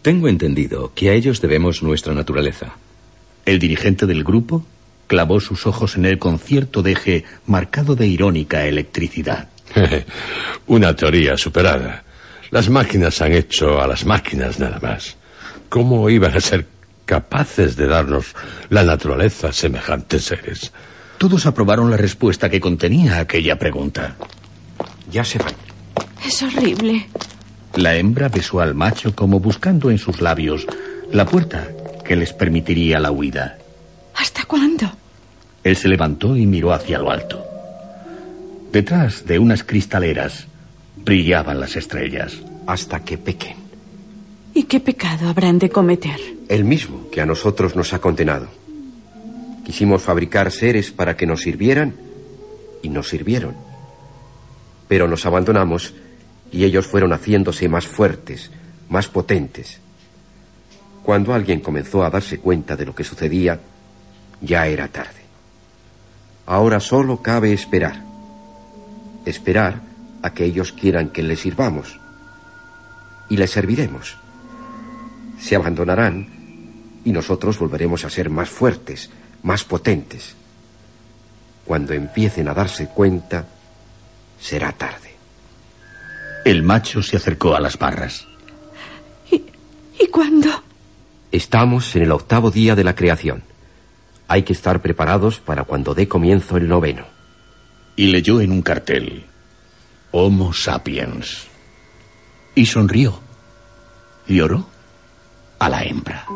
Tengo 0.00 0.28
entendido 0.28 0.92
que 0.94 1.10
a 1.10 1.14
ellos 1.14 1.40
debemos 1.40 1.82
nuestra 1.82 2.14
naturaleza. 2.14 2.76
El 3.44 3.58
dirigente 3.58 4.06
del 4.06 4.22
grupo 4.22 4.64
clavó 5.08 5.40
sus 5.40 5.66
ojos 5.66 5.96
en 5.96 6.04
el 6.04 6.20
concierto 6.20 6.82
de 6.82 6.92
eje 6.92 7.24
marcado 7.46 7.96
de 7.96 8.06
irónica 8.06 8.64
electricidad. 8.64 9.48
Una 10.68 10.94
teoría 10.94 11.36
superada. 11.36 12.04
Las 12.52 12.70
máquinas 12.70 13.20
han 13.22 13.32
hecho 13.32 13.80
a 13.82 13.88
las 13.88 14.04
máquinas 14.04 14.60
nada 14.60 14.78
más. 14.80 15.16
¿Cómo 15.68 16.08
iban 16.10 16.36
a 16.36 16.40
ser 16.40 16.66
capaces 17.04 17.74
de 17.74 17.88
darnos 17.88 18.36
la 18.68 18.84
naturaleza 18.84 19.48
a 19.48 19.52
semejantes 19.52 20.26
seres? 20.26 20.72
Todos 21.18 21.46
aprobaron 21.46 21.90
la 21.90 21.96
respuesta 21.96 22.50
que 22.50 22.60
contenía 22.60 23.18
aquella 23.18 23.58
pregunta. 23.58 24.16
Ya 25.10 25.24
se 25.24 25.38
van. 25.38 25.54
Es 26.24 26.42
horrible. 26.42 27.06
La 27.74 27.96
hembra 27.96 28.28
besó 28.28 28.60
al 28.60 28.74
macho 28.74 29.14
como 29.14 29.40
buscando 29.40 29.90
en 29.90 29.98
sus 29.98 30.20
labios 30.20 30.66
la 31.12 31.24
puerta 31.24 31.68
que 32.04 32.16
les 32.16 32.32
permitiría 32.32 32.98
la 32.98 33.10
huida. 33.10 33.58
¿Hasta 34.14 34.44
cuándo? 34.44 34.90
Él 35.62 35.76
se 35.76 35.88
levantó 35.88 36.36
y 36.36 36.46
miró 36.46 36.72
hacia 36.72 36.98
lo 36.98 37.10
alto. 37.10 37.44
Detrás 38.72 39.24
de 39.26 39.38
unas 39.38 39.64
cristaleras 39.64 40.46
brillaban 40.96 41.60
las 41.60 41.76
estrellas. 41.76 42.36
Hasta 42.66 43.04
que 43.04 43.16
pequen. 43.16 43.56
¿Y 44.54 44.64
qué 44.64 44.80
pecado 44.80 45.28
habrán 45.28 45.58
de 45.58 45.70
cometer? 45.70 46.18
El 46.48 46.64
mismo 46.64 47.08
que 47.10 47.20
a 47.20 47.26
nosotros 47.26 47.76
nos 47.76 47.92
ha 47.92 48.00
condenado. 48.00 48.48
Quisimos 49.66 50.00
fabricar 50.00 50.52
seres 50.52 50.92
para 50.92 51.16
que 51.16 51.26
nos 51.26 51.42
sirvieran 51.42 51.92
y 52.82 52.88
nos 52.88 53.08
sirvieron. 53.08 53.56
Pero 54.86 55.08
nos 55.08 55.26
abandonamos 55.26 55.92
y 56.52 56.62
ellos 56.62 56.86
fueron 56.86 57.12
haciéndose 57.12 57.68
más 57.68 57.84
fuertes, 57.84 58.52
más 58.88 59.08
potentes. 59.08 59.80
Cuando 61.02 61.34
alguien 61.34 61.58
comenzó 61.58 62.04
a 62.04 62.10
darse 62.10 62.38
cuenta 62.38 62.76
de 62.76 62.86
lo 62.86 62.94
que 62.94 63.02
sucedía, 63.02 63.58
ya 64.40 64.68
era 64.68 64.86
tarde. 64.86 65.26
Ahora 66.46 66.78
solo 66.78 67.20
cabe 67.20 67.52
esperar. 67.52 68.04
Esperar 69.24 69.80
a 70.22 70.32
que 70.32 70.44
ellos 70.44 70.70
quieran 70.70 71.08
que 71.08 71.24
les 71.24 71.40
sirvamos. 71.40 71.98
Y 73.28 73.36
les 73.36 73.50
serviremos. 73.50 74.16
Se 75.40 75.56
abandonarán 75.56 76.28
y 77.04 77.10
nosotros 77.10 77.58
volveremos 77.58 78.04
a 78.04 78.10
ser 78.10 78.30
más 78.30 78.48
fuertes, 78.48 79.10
más 79.46 79.62
potentes. 79.62 80.34
Cuando 81.64 81.94
empiecen 81.94 82.48
a 82.48 82.54
darse 82.54 82.88
cuenta, 82.88 83.46
será 84.40 84.72
tarde. 84.72 85.14
El 86.44 86.64
macho 86.64 87.00
se 87.00 87.16
acercó 87.16 87.54
a 87.54 87.60
las 87.60 87.78
barras. 87.78 88.26
¿Y, 89.30 89.44
¿y 90.00 90.08
cuándo? 90.08 90.48
Estamos 91.30 91.94
en 91.94 92.02
el 92.02 92.12
octavo 92.12 92.50
día 92.50 92.74
de 92.74 92.82
la 92.82 92.96
creación. 92.96 93.44
Hay 94.26 94.42
que 94.42 94.52
estar 94.52 94.82
preparados 94.82 95.38
para 95.38 95.62
cuando 95.62 95.94
dé 95.94 96.08
comienzo 96.08 96.56
el 96.56 96.66
noveno. 96.66 97.06
Y 97.94 98.08
leyó 98.08 98.40
en 98.40 98.50
un 98.50 98.62
cartel, 98.62 99.26
Homo 100.10 100.52
sapiens. 100.52 101.46
Y 102.56 102.66
sonrió. 102.66 103.20
Y 104.26 104.40
oró 104.40 104.66
a 105.60 105.68
la 105.68 105.84
hembra. 105.84 106.26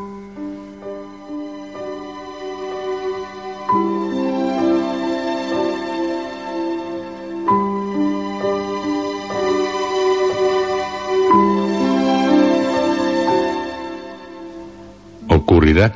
¿Ocurrirá? 15.29 15.95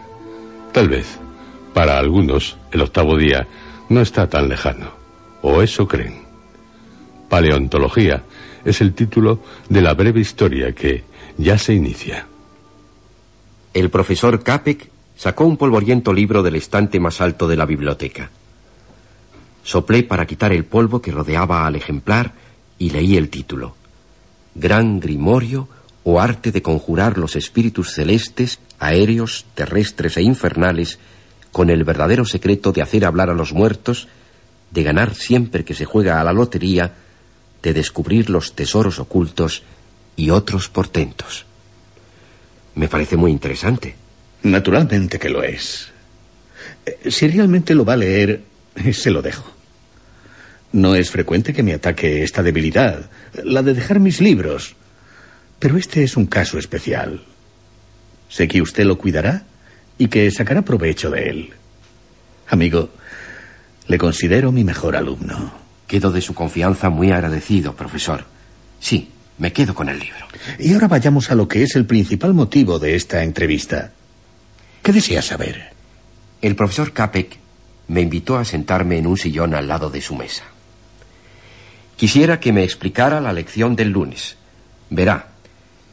Tal 0.73 0.89
vez. 0.89 1.19
Para 1.73 1.99
algunos, 1.99 2.57
el 2.71 2.83
octavo 2.83 3.17
día 3.17 3.49
no 3.89 4.01
está 4.01 4.29
tan 4.29 4.49
lejano. 4.49 4.93
O 5.43 5.61
eso 5.61 5.89
creen. 5.89 6.23
Paleontología 7.29 8.23
es 8.65 8.81
el 8.81 8.95
título 8.95 9.41
de 9.69 9.83
la 9.83 9.95
breve 9.95 10.21
historia 10.21 10.73
que 10.73 11.03
ya 11.39 11.59
se 11.59 11.75
inicia. 11.75 12.29
El 13.73 13.91
profesor 13.91 14.45
Capek 14.45 14.94
sacó 15.17 15.45
un 15.45 15.57
polvoriento 15.57 16.13
libro 16.13 16.43
del 16.43 16.57
estante 16.57 17.01
más 17.01 17.21
alto 17.21 17.49
de 17.49 17.57
la 17.57 17.67
biblioteca. 17.67 18.31
Soplé 19.63 20.03
para 20.03 20.27
quitar 20.27 20.53
el 20.53 20.65
polvo 20.65 21.01
que 21.01 21.13
rodeaba 21.13 21.67
al 21.67 21.77
ejemplar 21.77 22.33
y 22.79 22.91
leí 22.91 23.17
el 23.17 23.31
título. 23.31 23.77
Gran 24.55 25.01
Grimorio 25.01 25.69
o 26.05 26.21
arte 26.21 26.53
de 26.53 26.63
conjurar 26.63 27.17
los 27.17 27.35
espíritus 27.35 27.93
celestes, 27.93 28.61
aéreos, 28.79 29.47
terrestres 29.55 30.17
e 30.19 30.23
infernales 30.23 30.99
con 31.51 31.71
el 31.71 31.85
verdadero 31.85 32.25
secreto 32.25 32.73
de 32.73 32.83
hacer 32.83 33.05
hablar 33.05 33.31
a 33.31 33.35
los 33.35 33.53
muertos, 33.53 34.09
de 34.71 34.83
ganar 34.83 35.15
siempre 35.15 35.65
que 35.65 35.75
se 35.75 35.85
juega 35.85 36.21
a 36.21 36.25
la 36.25 36.33
lotería, 36.33 36.95
de 37.63 37.73
descubrir 37.73 38.29
los 38.29 38.55
tesoros 38.55 38.99
ocultos 38.99 39.63
y 40.17 40.31
otros 40.31 40.69
portentos. 40.69 41.47
Me 42.75 42.89
parece 42.89 43.17
muy 43.17 43.31
interesante. 43.31 44.04
Naturalmente 44.45 45.19
que 45.19 45.29
lo 45.29 45.43
es. 45.43 45.89
Eh, 46.87 47.11
Si 47.11 47.27
realmente 47.29 47.75
lo 47.75 47.85
va 47.85 47.95
a 47.95 47.97
leer, 47.97 48.43
se 48.93 49.11
lo 49.11 49.21
dejo. 49.23 49.51
No 50.73 50.95
es 50.95 51.11
frecuente 51.11 51.53
que 51.53 51.63
me 51.63 51.73
ataque 51.75 52.23
esta 52.23 52.43
debilidad, 52.43 53.09
la 53.45 53.63
de 53.63 53.75
dejar 53.75 54.01
mis 54.01 54.21
libros. 54.21 54.75
Pero 55.59 55.79
este 55.79 56.03
es 56.03 56.17
un 56.17 56.27
caso 56.27 56.59
especial. 56.59 57.23
Sé 58.29 58.49
que 58.49 58.61
usted 58.61 58.85
lo 58.85 58.99
cuidará 58.99 59.45
y 59.99 60.09
que 60.09 60.31
sacará 60.31 60.63
provecho 60.63 61.11
de 61.11 61.29
él. 61.31 61.51
Amigo, 62.49 62.91
le 63.87 63.97
considero 63.99 64.51
mi 64.53 64.65
mejor 64.65 64.97
alumno. 64.97 65.53
Quedo 65.87 66.11
de 66.11 66.21
su 66.21 66.35
confianza 66.35 66.91
muy 66.91 67.13
agradecido, 67.13 67.77
profesor. 67.77 68.25
Sí, 68.81 69.11
me 69.39 69.53
quedo 69.53 69.75
con 69.75 69.89
el 69.89 70.01
libro. 70.01 70.27
Y 70.59 70.75
ahora 70.75 70.89
vayamos 70.89 71.31
a 71.31 71.35
lo 71.35 71.47
que 71.47 71.63
es 71.63 71.77
el 71.77 71.87
principal 71.87 72.35
motivo 72.35 72.79
de 72.79 72.97
esta 72.97 73.23
entrevista. 73.23 73.93
¿Qué 74.85 74.93
desea 74.93 75.23
saber? 75.23 75.71
El 76.43 76.57
profesor 76.57 76.93
Capek 76.93 77.39
me 77.89 78.03
invitó 78.03 78.37
a 78.37 78.45
sentarme 78.45 78.99
en 78.99 79.07
un 79.07 79.17
sillón 79.17 79.55
al 79.55 79.67
lado 79.67 79.89
de 79.89 80.03
su 80.03 80.15
mesa. 80.15 80.45
Quisiera 81.97 82.39
que 82.39 82.53
me 82.53 82.65
explicara 82.65 83.19
la 83.23 83.33
lección 83.33 83.77
del 83.77 83.89
lunes. 83.89 84.37
Verá, 84.91 85.29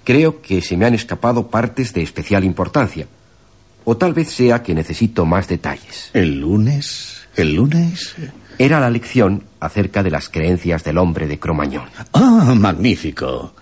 creo 0.03 0.41
que 0.41 0.61
se 0.61 0.75
me 0.75 0.85
han 0.85 0.93
escapado 0.93 1.47
partes 1.47 1.93
de 1.93 2.01
especial 2.01 2.43
importancia. 2.43 3.07
O 3.85 3.95
tal 3.95 4.13
vez 4.13 4.29
sea 4.29 4.61
que 4.61 4.75
necesito 4.75 5.25
más 5.25 5.47
detalles. 5.47 6.09
¿El 6.13 6.41
lunes? 6.41 7.29
¿El 7.37 7.53
lunes? 7.53 8.13
Era 8.57 8.81
la 8.81 8.89
lección 8.89 9.45
acerca 9.61 10.03
de 10.03 10.11
las 10.11 10.27
creencias 10.27 10.83
del 10.83 10.97
hombre 10.97 11.29
de 11.29 11.39
Cromañón. 11.39 11.87
Ah, 12.11 12.53
magnífico. 12.57 13.53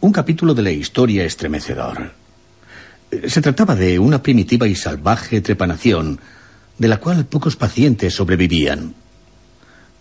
Un 0.00 0.10
capítulo 0.10 0.54
de 0.54 0.62
la 0.62 0.72
historia 0.72 1.24
estremecedor. 1.24 2.21
Se 3.26 3.42
trataba 3.42 3.74
de 3.74 3.98
una 3.98 4.22
primitiva 4.22 4.66
y 4.66 4.74
salvaje 4.74 5.40
trepanación 5.40 6.18
de 6.78 6.88
la 6.88 6.96
cual 6.96 7.26
pocos 7.26 7.56
pacientes 7.56 8.14
sobrevivían. 8.14 8.94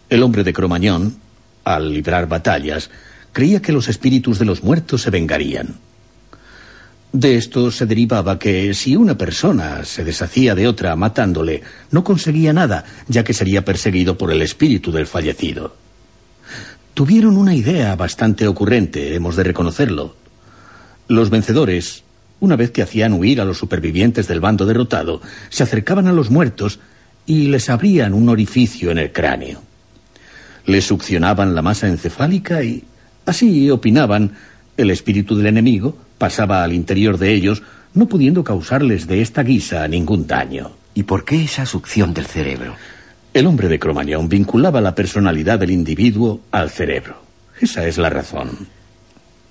El 0.09 0.23
hombre 0.23 0.43
de 0.43 0.53
Cromañón, 0.53 1.17
al 1.63 1.93
librar 1.93 2.27
batallas, 2.27 2.89
creía 3.33 3.61
que 3.61 3.73
los 3.73 3.87
espíritus 3.87 4.39
de 4.39 4.45
los 4.45 4.63
muertos 4.63 5.01
se 5.01 5.09
vengarían. 5.09 5.75
De 7.13 7.35
esto 7.35 7.71
se 7.71 7.85
derivaba 7.85 8.39
que 8.39 8.73
si 8.73 8.95
una 8.95 9.17
persona 9.17 9.83
se 9.83 10.05
deshacía 10.05 10.55
de 10.55 10.67
otra 10.67 10.95
matándole, 10.95 11.61
no 11.91 12.05
conseguía 12.05 12.53
nada, 12.53 12.85
ya 13.07 13.23
que 13.25 13.33
sería 13.33 13.65
perseguido 13.65 14.17
por 14.17 14.31
el 14.31 14.41
espíritu 14.41 14.93
del 14.93 15.07
fallecido. 15.07 15.75
Tuvieron 16.93 17.35
una 17.35 17.53
idea 17.53 17.95
bastante 17.97 18.47
ocurrente, 18.47 19.13
hemos 19.15 19.35
de 19.35 19.43
reconocerlo. 19.43 20.15
Los 21.09 21.29
vencedores, 21.29 22.03
una 22.41 22.55
vez 22.55 22.71
que 22.71 22.81
hacían 22.81 23.13
huir 23.13 23.39
a 23.39 23.45
los 23.45 23.57
supervivientes 23.57 24.27
del 24.27 24.41
bando 24.41 24.65
derrotado, 24.65 25.21
se 25.49 25.63
acercaban 25.63 26.07
a 26.07 26.11
los 26.11 26.29
muertos 26.29 26.79
y 27.25 27.47
les 27.47 27.69
abrían 27.69 28.13
un 28.13 28.27
orificio 28.29 28.91
en 28.91 28.97
el 28.97 29.13
cráneo. 29.13 29.61
Les 30.65 30.85
succionaban 30.85 31.55
la 31.55 31.61
masa 31.61 31.87
encefálica 31.87 32.63
y, 32.63 32.83
así 33.25 33.69
opinaban, 33.69 34.33
el 34.75 34.89
espíritu 34.89 35.37
del 35.37 35.47
enemigo 35.47 35.95
pasaba 36.17 36.63
al 36.63 36.73
interior 36.73 37.17
de 37.17 37.33
ellos, 37.33 37.61
no 37.93 38.07
pudiendo 38.07 38.43
causarles 38.43 39.05
de 39.07 39.21
esta 39.21 39.43
guisa 39.43 39.87
ningún 39.87 40.25
daño. 40.25 40.71
¿Y 40.95 41.03
por 41.03 41.23
qué 41.23 41.43
esa 41.43 41.65
succión 41.67 42.13
del 42.13 42.25
cerebro? 42.25 42.75
El 43.33 43.45
hombre 43.45 43.67
de 43.67 43.79
Cromañón 43.79 44.27
vinculaba 44.27 44.81
la 44.81 44.95
personalidad 44.95 45.59
del 45.59 45.71
individuo 45.71 46.41
al 46.51 46.71
cerebro. 46.71 47.21
Esa 47.61 47.85
es 47.87 47.97
la 47.99 48.09
razón. 48.09 48.67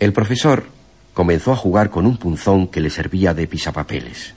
El 0.00 0.12
profesor 0.12 0.79
comenzó 1.14 1.52
a 1.52 1.56
jugar 1.56 1.90
con 1.90 2.06
un 2.06 2.16
punzón 2.16 2.68
que 2.68 2.80
le 2.80 2.90
servía 2.90 3.34
de 3.34 3.46
pisapapeles. 3.46 4.34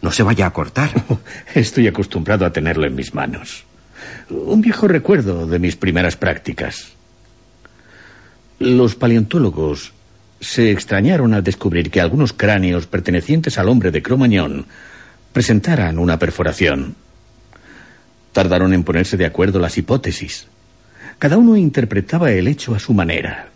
No 0.00 0.10
se 0.10 0.22
vaya 0.22 0.46
a 0.46 0.52
cortar. 0.52 0.90
Estoy 1.54 1.86
acostumbrado 1.86 2.44
a 2.44 2.52
tenerlo 2.52 2.86
en 2.86 2.94
mis 2.94 3.14
manos. 3.14 3.64
Un 4.28 4.60
viejo 4.60 4.88
recuerdo 4.88 5.46
de 5.46 5.58
mis 5.58 5.76
primeras 5.76 6.16
prácticas. 6.16 6.92
Los 8.58 8.94
paleontólogos 8.96 9.92
se 10.40 10.72
extrañaron 10.72 11.34
al 11.34 11.44
descubrir 11.44 11.90
que 11.90 12.00
algunos 12.00 12.32
cráneos 12.32 12.86
pertenecientes 12.86 13.58
al 13.58 13.68
hombre 13.68 13.92
de 13.92 14.02
Cromañón 14.02 14.66
presentaran 15.32 15.98
una 15.98 16.18
perforación. 16.18 16.96
Tardaron 18.32 18.74
en 18.74 18.82
ponerse 18.82 19.16
de 19.16 19.26
acuerdo 19.26 19.60
las 19.60 19.78
hipótesis. 19.78 20.48
Cada 21.18 21.38
uno 21.38 21.56
interpretaba 21.56 22.32
el 22.32 22.48
hecho 22.48 22.74
a 22.74 22.80
su 22.80 22.92
manera. 22.92 23.51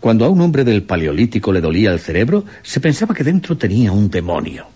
Cuando 0.00 0.24
a 0.24 0.30
un 0.30 0.40
hombre 0.40 0.64
del 0.64 0.82
Paleolítico 0.82 1.52
le 1.52 1.60
dolía 1.60 1.92
el 1.92 2.00
cerebro, 2.00 2.44
se 2.62 2.80
pensaba 2.80 3.14
que 3.14 3.22
dentro 3.22 3.56
tenía 3.56 3.92
un 3.92 4.10
demonio. 4.10 4.66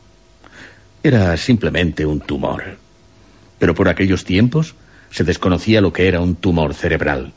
Era 1.03 1.35
simplemente 1.39 2.05
un 2.05 2.21
tumor. 2.21 2.63
Pero 3.59 3.75
por 3.75 3.89
aquellos 3.89 4.25
tiempos 4.25 4.75
se 5.11 5.25
desconocía 5.25 5.81
lo 5.81 5.93
que 5.93 6.09
era 6.09 6.21
un 6.21 6.37
tumor 6.37 6.75
cerebral. 6.75 7.33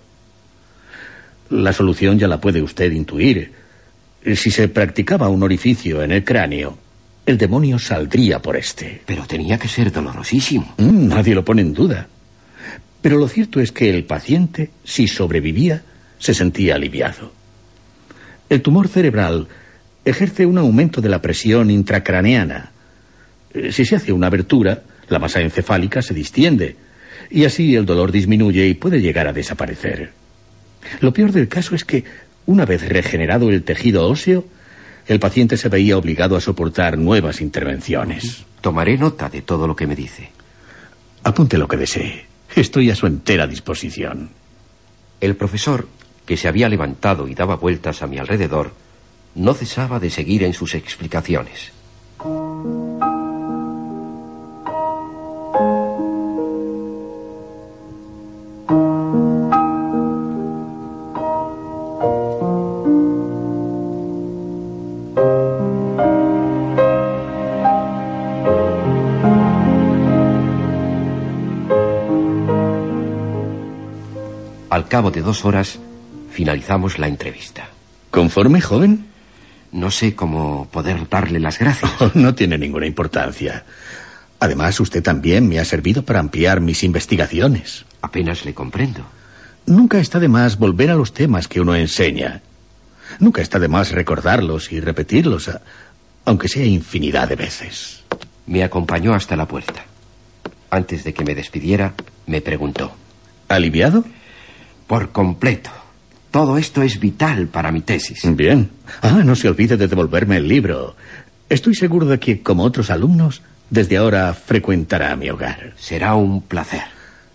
La 1.50 1.71
solución 1.71 2.19
ya 2.19 2.28
la 2.28 2.41
puede 2.41 2.62
usted 2.62 2.91
intuir. 2.91 3.54
Si 4.36 4.52
se 4.52 4.67
practicaba 4.67 5.30
un 5.30 5.43
orificio 5.43 6.04
en 6.04 6.12
el 6.12 6.26
cráneo, 6.26 6.78
el 7.26 7.38
demonio 7.38 7.80
saldría 7.80 8.41
por 8.41 8.58
este. 8.58 9.02
Pero 9.06 9.26
tenía 9.26 9.58
que 9.58 9.69
ser 9.69 9.93
dolorosísimo. 9.93 10.76
Mm, 10.78 11.08
nadie 11.08 11.36
lo 11.36 11.45
pone 11.45 11.62
en 11.62 11.73
duda. 11.73 12.08
Pero 13.02 13.17
lo 13.17 13.30
cierto 13.30 13.62
es 13.62 13.71
que 13.71 13.89
el 13.89 14.04
paciente, 14.04 14.71
si 14.84 15.08
sobrevivía, 15.08 15.84
se 16.19 16.34
sentía 16.34 16.76
aliviado. 16.76 17.37
El 18.49 18.62
tumor 18.62 18.88
cerebral 18.88 19.47
ejerce 20.05 20.45
un 20.45 20.57
aumento 20.57 21.01
de 21.01 21.10
la 21.10 21.21
presión 21.21 21.69
intracraneana. 21.69 22.71
Eh, 23.53 23.71
si 23.71 23.86
se 23.86 23.95
hace 23.95 24.13
una 24.13 24.27
abertura, 24.27 24.83
la 25.10 25.19
masa 25.19 25.41
encefálica 25.41 26.01
se 26.01 26.13
distiende 26.13 26.75
y 27.29 27.45
así 27.45 27.75
el 27.75 27.86
dolor 27.86 28.12
disminuye 28.12 28.67
y 28.67 28.73
puede 28.73 29.01
llegar 29.01 29.27
a 29.27 29.33
desaparecer. 29.33 30.12
Lo 31.01 31.12
peor 31.12 31.31
del 31.31 31.47
caso 31.47 31.75
es 31.75 31.83
que, 31.83 32.05
una 32.45 32.65
vez 32.65 32.88
regenerado 32.88 33.49
el 33.49 33.63
tejido 33.63 34.07
óseo, 34.07 34.45
el 35.07 35.19
paciente 35.19 35.57
se 35.57 35.69
veía 35.69 35.97
obligado 35.97 36.36
a 36.36 36.41
soportar 36.41 36.97
nuevas 36.97 37.41
intervenciones. 37.41 38.45
Tomaré 38.62 38.97
nota 38.97 39.29
de 39.29 39.41
todo 39.41 39.67
lo 39.67 39.75
que 39.75 39.88
me 39.88 39.95
dice. 39.95 40.29
Apunte 41.23 41.57
lo 41.57 41.67
que 41.67 41.77
desee. 41.77 42.25
Estoy 42.55 42.89
a 42.89 42.95
su 42.95 43.07
entera 43.07 43.47
disposición. 43.47 44.29
El 45.19 45.36
profesor, 45.36 45.88
que 46.27 46.37
se 46.37 46.49
había 46.49 46.69
levantado 46.69 47.27
y 47.27 47.33
daba 47.33 47.55
vueltas 47.55 48.03
a 48.03 48.07
mi 48.07 48.19
alrededor, 48.19 48.73
no 49.33 49.53
cesaba 49.53 49.99
de 49.99 50.09
seguir 50.09 50.43
en 50.43 50.53
sus 50.53 50.75
explicaciones. 50.75 51.71
Al 74.69 74.87
cabo 74.89 75.09
de 75.09 75.21
dos 75.21 75.45
horas 75.45 75.79
finalizamos 76.38 77.00
la 77.00 77.08
entrevista. 77.08 77.67
¿Conforme, 78.12 78.62
joven? 78.62 79.08
No 79.71 79.89
sé 79.89 80.13
cómo 80.13 80.67
poder 80.71 81.10
darle 81.10 81.39
las 81.39 81.58
gracias. 81.58 81.91
Oh, 82.00 82.12
no 82.13 82.36
tiene 82.36 82.60
ninguna 82.60 82.86
importancia. 82.86 83.65
Además, 84.39 84.80
usted 84.80 85.02
también 85.02 85.50
me 85.50 85.58
ha 85.58 85.65
servido 85.65 86.04
para 86.04 86.19
ampliar 86.19 86.62
mis 86.62 86.84
investigaciones. 86.84 87.86
Apenas 88.04 88.45
le 88.45 88.54
comprendo. 88.54 89.02
Nunca 89.65 89.97
está 89.97 90.19
de 90.19 90.28
más 90.28 90.60
volver 90.60 90.91
a 90.91 90.95
los 90.95 91.12
temas 91.12 91.47
que 91.47 91.60
uno 91.60 91.73
enseña. 91.73 92.43
Nunca 93.17 93.41
está 93.41 93.58
de 93.58 93.67
más 93.67 93.91
recordarlos 93.91 94.71
y 94.71 94.80
repetirlos, 94.80 95.50
aunque 96.23 96.50
sea 96.50 96.65
infinidad 96.65 97.28
de 97.30 97.36
veces. 97.36 98.04
Me 98.45 98.63
acompañó 98.63 99.15
hasta 99.15 99.36
la 99.36 99.47
puerta. 99.47 99.84
Antes 100.69 101.04
de 101.04 101.15
que 101.15 101.25
me 101.25 101.33
despidiera, 101.33 101.96
me 102.27 102.42
preguntó. 102.42 102.92
¿Aliviado? 103.48 104.06
Por 104.85 105.12
completo. 105.12 105.71
Todo 106.32 106.58
esto 106.58 106.82
es 106.82 107.00
vital 107.00 107.48
para 107.48 107.71
mi 107.71 107.82
tesis. 107.82 108.21
Bien. 108.36 108.69
Ah, 109.02 109.21
no 109.23 109.36
se 109.36 109.48
olvide 109.48 109.78
de 109.78 109.88
devolverme 109.88 110.38
el 110.38 110.48
libro. 110.48 110.96
Estoy 111.50 111.75
seguro 111.75 112.06
de 112.06 112.19
que, 112.19 112.42
como 112.42 112.63
otros 112.63 112.90
alumnos, 112.90 113.42
desde 113.69 113.98
ahora 113.98 114.34
frecuentará 114.34 115.15
mi 115.15 115.30
hogar. 115.30 115.73
Será 115.78 116.15
un 116.15 116.42
placer. 116.42 116.84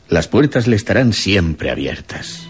Las 0.08 0.28
puertas 0.28 0.66
le 0.66 0.76
estarán 0.76 1.12
siempre 1.12 1.70
abiertas. 1.70 2.46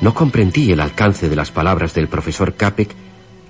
No 0.00 0.14
comprendí 0.14 0.72
el 0.72 0.80
alcance 0.80 1.28
de 1.28 1.36
las 1.36 1.50
palabras 1.50 1.94
del 1.94 2.08
profesor 2.08 2.54
Capek 2.54 2.90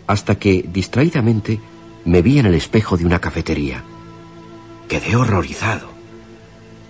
hasta 0.07 0.35
que, 0.35 0.69
distraídamente, 0.71 1.61
me 2.05 2.21
vi 2.21 2.39
en 2.39 2.47
el 2.47 2.55
espejo 2.55 2.97
de 2.97 3.07
una 3.07 3.21
cafetería. 3.21 3.83
Quedé 4.89 5.17
horrorizado. 5.17 5.91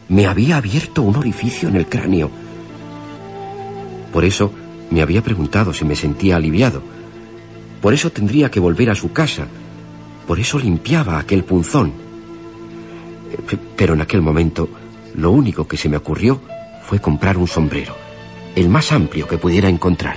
Me 0.08 0.26
había 0.26 0.56
abierto 0.56 1.02
un 1.02 1.16
orificio 1.16 1.68
en 1.68 1.76
el 1.76 1.86
cráneo. 1.86 2.30
Por 4.12 4.24
eso 4.24 4.52
me 4.90 5.02
había 5.02 5.22
preguntado 5.22 5.72
si 5.72 5.84
me 5.84 5.96
sentía 5.96 6.36
aliviado. 6.36 6.82
Por 7.80 7.94
eso 7.94 8.10
tendría 8.10 8.50
que 8.50 8.60
volver 8.60 8.90
a 8.90 8.94
su 8.94 9.12
casa. 9.12 9.46
Por 10.26 10.38
eso 10.38 10.58
limpiaba 10.58 11.18
aquel 11.18 11.44
punzón. 11.44 11.92
Eh, 13.32 13.38
pe- 13.48 13.58
Pero 13.76 13.94
en 13.94 14.00
aquel 14.02 14.22
momento, 14.22 14.68
lo 15.16 15.30
único 15.30 15.66
que 15.66 15.76
se 15.76 15.88
me 15.88 15.96
ocurrió 15.96 16.40
fue 16.82 17.00
comprar 17.00 17.36
un 17.38 17.48
sombrero. 17.48 17.96
el 18.54 18.68
más 18.68 18.92
amplio 18.92 19.26
que 19.26 19.38
pudiera 19.38 19.70
encontrar. 19.70 20.16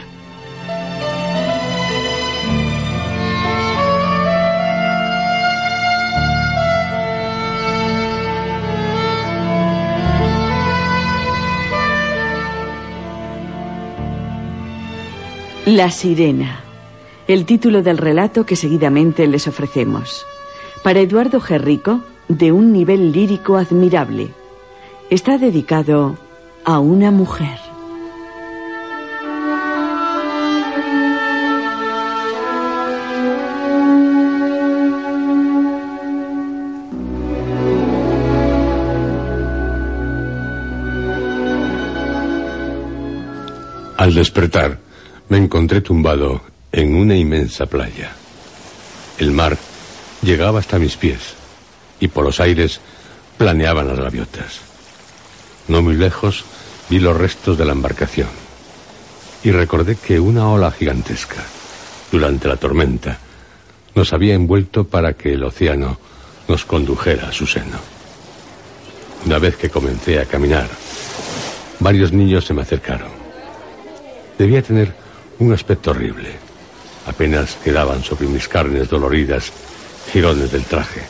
La 15.75 15.91
sirena. 15.91 16.61
El 17.27 17.43
título 17.45 17.81
del 17.81 17.97
relato 17.97 18.45
que 18.45 18.55
seguidamente 18.55 19.27
les 19.27 19.45
ofrecemos. 19.45 20.25
Para 20.83 21.01
Eduardo 21.01 21.41
Gerrico, 21.41 21.99
de 22.29 22.53
un 22.53 22.71
nivel 22.71 23.11
lírico 23.11 23.57
admirable. 23.57 24.29
Está 25.09 25.37
dedicado 25.37 26.17
a 26.63 26.79
una 26.79 27.11
mujer. 27.11 27.59
Al 43.97 44.13
despertar, 44.13 44.84
me 45.29 45.37
encontré 45.37 45.81
tumbado 45.81 46.41
en 46.71 46.95
una 46.95 47.15
inmensa 47.15 47.65
playa. 47.65 48.11
El 49.17 49.31
mar 49.31 49.57
llegaba 50.21 50.59
hasta 50.59 50.79
mis 50.79 50.97
pies 50.97 51.35
y 51.99 52.07
por 52.07 52.25
los 52.25 52.39
aires 52.39 52.79
planeaban 53.37 53.87
las 53.87 53.99
gaviotas. 53.99 54.59
No 55.67 55.81
muy 55.81 55.95
lejos 55.95 56.45
vi 56.89 56.99
los 56.99 57.17
restos 57.17 57.57
de 57.57 57.65
la 57.65 57.71
embarcación 57.71 58.29
y 59.43 59.51
recordé 59.51 59.95
que 59.95 60.19
una 60.19 60.49
ola 60.49 60.71
gigantesca, 60.71 61.43
durante 62.11 62.47
la 62.47 62.57
tormenta, 62.57 63.19
nos 63.93 64.11
había 64.11 64.33
envuelto 64.33 64.85
para 64.85 65.13
que 65.13 65.33
el 65.33 65.43
océano 65.43 65.97
nos 66.47 66.65
condujera 66.65 67.29
a 67.29 67.31
su 67.31 67.47
seno. 67.47 67.79
Una 69.25 69.39
vez 69.39 69.55
que 69.55 69.69
comencé 69.69 70.19
a 70.19 70.25
caminar, 70.25 70.67
varios 71.79 72.11
niños 72.11 72.45
se 72.45 72.53
me 72.53 72.61
acercaron. 72.61 73.09
Debía 74.37 74.61
tener 74.61 75.04
un 75.39 75.53
aspecto 75.53 75.91
horrible. 75.91 76.29
Apenas 77.05 77.57
quedaban 77.63 78.03
sobre 78.03 78.27
mis 78.27 78.47
carnes 78.47 78.89
doloridas 78.89 79.51
girones 80.11 80.51
del 80.51 80.63
traje, 80.63 81.01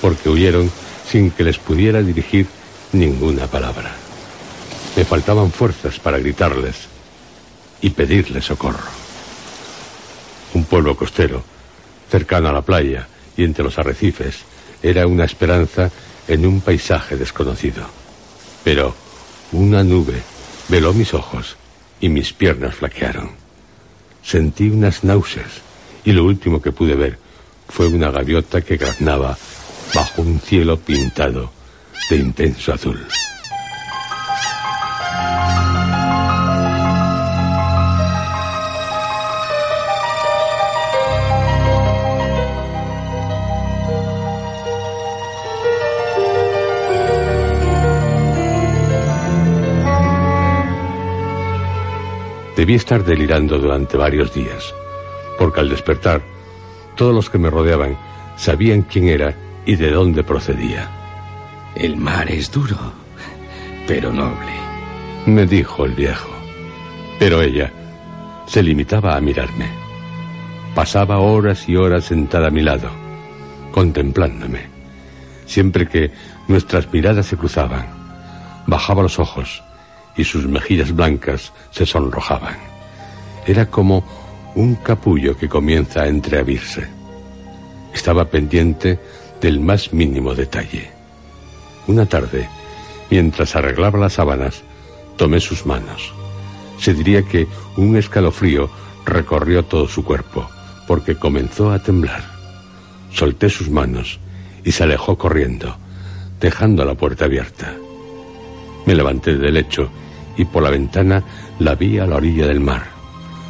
porque 0.00 0.28
huyeron 0.28 0.70
sin 1.08 1.30
que 1.30 1.44
les 1.44 1.58
pudiera 1.58 2.02
dirigir 2.02 2.46
ninguna 2.92 3.46
palabra. 3.46 3.92
Me 4.96 5.04
faltaban 5.04 5.50
fuerzas 5.52 5.98
para 5.98 6.18
gritarles 6.18 6.88
y 7.80 7.90
pedirles 7.90 8.44
socorro. 8.44 8.88
Un 10.54 10.64
pueblo 10.64 10.96
costero, 10.96 11.42
cercano 12.10 12.48
a 12.48 12.52
la 12.52 12.62
playa 12.62 13.06
y 13.36 13.44
entre 13.44 13.64
los 13.64 13.78
arrecifes, 13.78 14.40
era 14.82 15.06
una 15.06 15.24
esperanza 15.24 15.90
en 16.26 16.44
un 16.46 16.60
paisaje 16.60 17.16
desconocido. 17.16 17.84
Pero 18.64 18.94
una 19.52 19.82
nube 19.84 20.22
veló 20.68 20.92
mis 20.92 21.14
ojos 21.14 21.56
y 22.00 22.08
mis 22.08 22.32
piernas 22.32 22.74
flaquearon. 22.74 23.39
Sentí 24.22 24.68
unas 24.68 25.04
náuseas 25.04 25.62
y 26.04 26.12
lo 26.12 26.24
último 26.24 26.60
que 26.60 26.72
pude 26.72 26.94
ver 26.94 27.18
fue 27.68 27.86
una 27.86 28.10
gaviota 28.10 28.60
que 28.62 28.76
graznaba 28.76 29.36
bajo 29.94 30.22
un 30.22 30.40
cielo 30.40 30.78
pintado 30.78 31.50
de 32.08 32.16
intenso 32.16 32.72
azul. 32.72 33.00
Debí 52.60 52.74
estar 52.74 53.02
delirando 53.02 53.58
durante 53.58 53.96
varios 53.96 54.34
días, 54.34 54.74
porque 55.38 55.60
al 55.60 55.70
despertar, 55.70 56.20
todos 56.94 57.14
los 57.14 57.30
que 57.30 57.38
me 57.38 57.48
rodeaban 57.48 57.96
sabían 58.36 58.82
quién 58.82 59.08
era 59.08 59.34
y 59.64 59.76
de 59.76 59.90
dónde 59.90 60.22
procedía. 60.24 60.90
El 61.74 61.96
mar 61.96 62.30
es 62.30 62.52
duro, 62.52 62.76
pero 63.86 64.12
noble, 64.12 64.52
me 65.24 65.46
dijo 65.46 65.86
el 65.86 65.94
viejo. 65.94 66.28
Pero 67.18 67.40
ella 67.40 67.72
se 68.46 68.62
limitaba 68.62 69.16
a 69.16 69.22
mirarme. 69.22 69.70
Pasaba 70.74 71.18
horas 71.18 71.66
y 71.66 71.76
horas 71.76 72.04
sentada 72.04 72.48
a 72.48 72.50
mi 72.50 72.60
lado, 72.60 72.90
contemplándome. 73.72 74.66
Siempre 75.46 75.88
que 75.88 76.10
nuestras 76.46 76.92
miradas 76.92 77.24
se 77.24 77.38
cruzaban, 77.38 77.86
bajaba 78.66 79.02
los 79.02 79.18
ojos 79.18 79.62
y 80.16 80.24
sus 80.24 80.46
mejillas 80.46 80.94
blancas 80.94 81.52
se 81.70 81.86
sonrojaban. 81.86 82.56
Era 83.46 83.66
como 83.66 84.04
un 84.54 84.74
capullo 84.76 85.36
que 85.36 85.48
comienza 85.48 86.02
a 86.02 86.08
entreabrirse. 86.08 86.88
Estaba 87.94 88.24
pendiente 88.24 88.98
del 89.40 89.60
más 89.60 89.92
mínimo 89.92 90.34
detalle. 90.34 90.90
Una 91.86 92.06
tarde, 92.06 92.48
mientras 93.10 93.56
arreglaba 93.56 93.98
las 93.98 94.14
sábanas, 94.14 94.62
tomé 95.16 95.40
sus 95.40 95.66
manos. 95.66 96.12
Se 96.78 96.94
diría 96.94 97.22
que 97.22 97.46
un 97.76 97.96
escalofrío 97.96 98.70
recorrió 99.04 99.64
todo 99.64 99.88
su 99.88 100.04
cuerpo, 100.04 100.48
porque 100.86 101.16
comenzó 101.16 101.70
a 101.70 101.78
temblar. 101.78 102.22
Solté 103.12 103.50
sus 103.50 103.70
manos 103.70 104.20
y 104.64 104.72
se 104.72 104.84
alejó 104.84 105.16
corriendo, 105.18 105.76
dejando 106.40 106.84
la 106.84 106.94
puerta 106.94 107.24
abierta. 107.24 107.74
Me 108.86 108.94
levanté 108.94 109.36
del 109.36 109.54
lecho 109.54 109.90
y 110.36 110.44
por 110.44 110.62
la 110.62 110.70
ventana 110.70 111.22
la 111.58 111.74
vi 111.74 111.98
a 111.98 112.06
la 112.06 112.16
orilla 112.16 112.46
del 112.46 112.60
mar, 112.60 112.84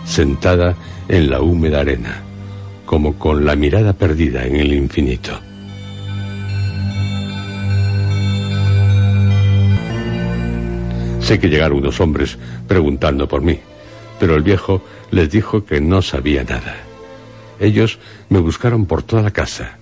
sentada 0.05 0.75
en 1.09 1.31
la 1.31 1.41
húmeda 1.41 1.81
arena, 1.81 2.23
como 2.87 3.19
con 3.19 3.45
la 3.45 3.57
mirada 3.57 3.93
perdida 3.93 4.45
en 4.45 4.57
el 4.57 4.73
infinito. 4.73 5.39
Sé 11.21 11.39
que 11.39 11.49
llegaron 11.49 11.79
unos 11.79 12.01
hombres 12.01 12.39
preguntando 12.67 13.29
por 13.29 13.43
mí, 13.43 13.59
pero 14.19 14.35
el 14.35 14.43
viejo 14.43 14.83
les 15.13 15.31
dijo 15.31 15.65
que 15.65 15.81
no 15.81 16.03
sabía 16.03 16.43
nada. 16.43 16.75
Ellos 17.61 17.99
me 18.31 18.41
buscaron 18.41 18.87
por 18.87 19.03
toda 19.03 19.23
la 19.23 19.31
casa, 19.31 19.79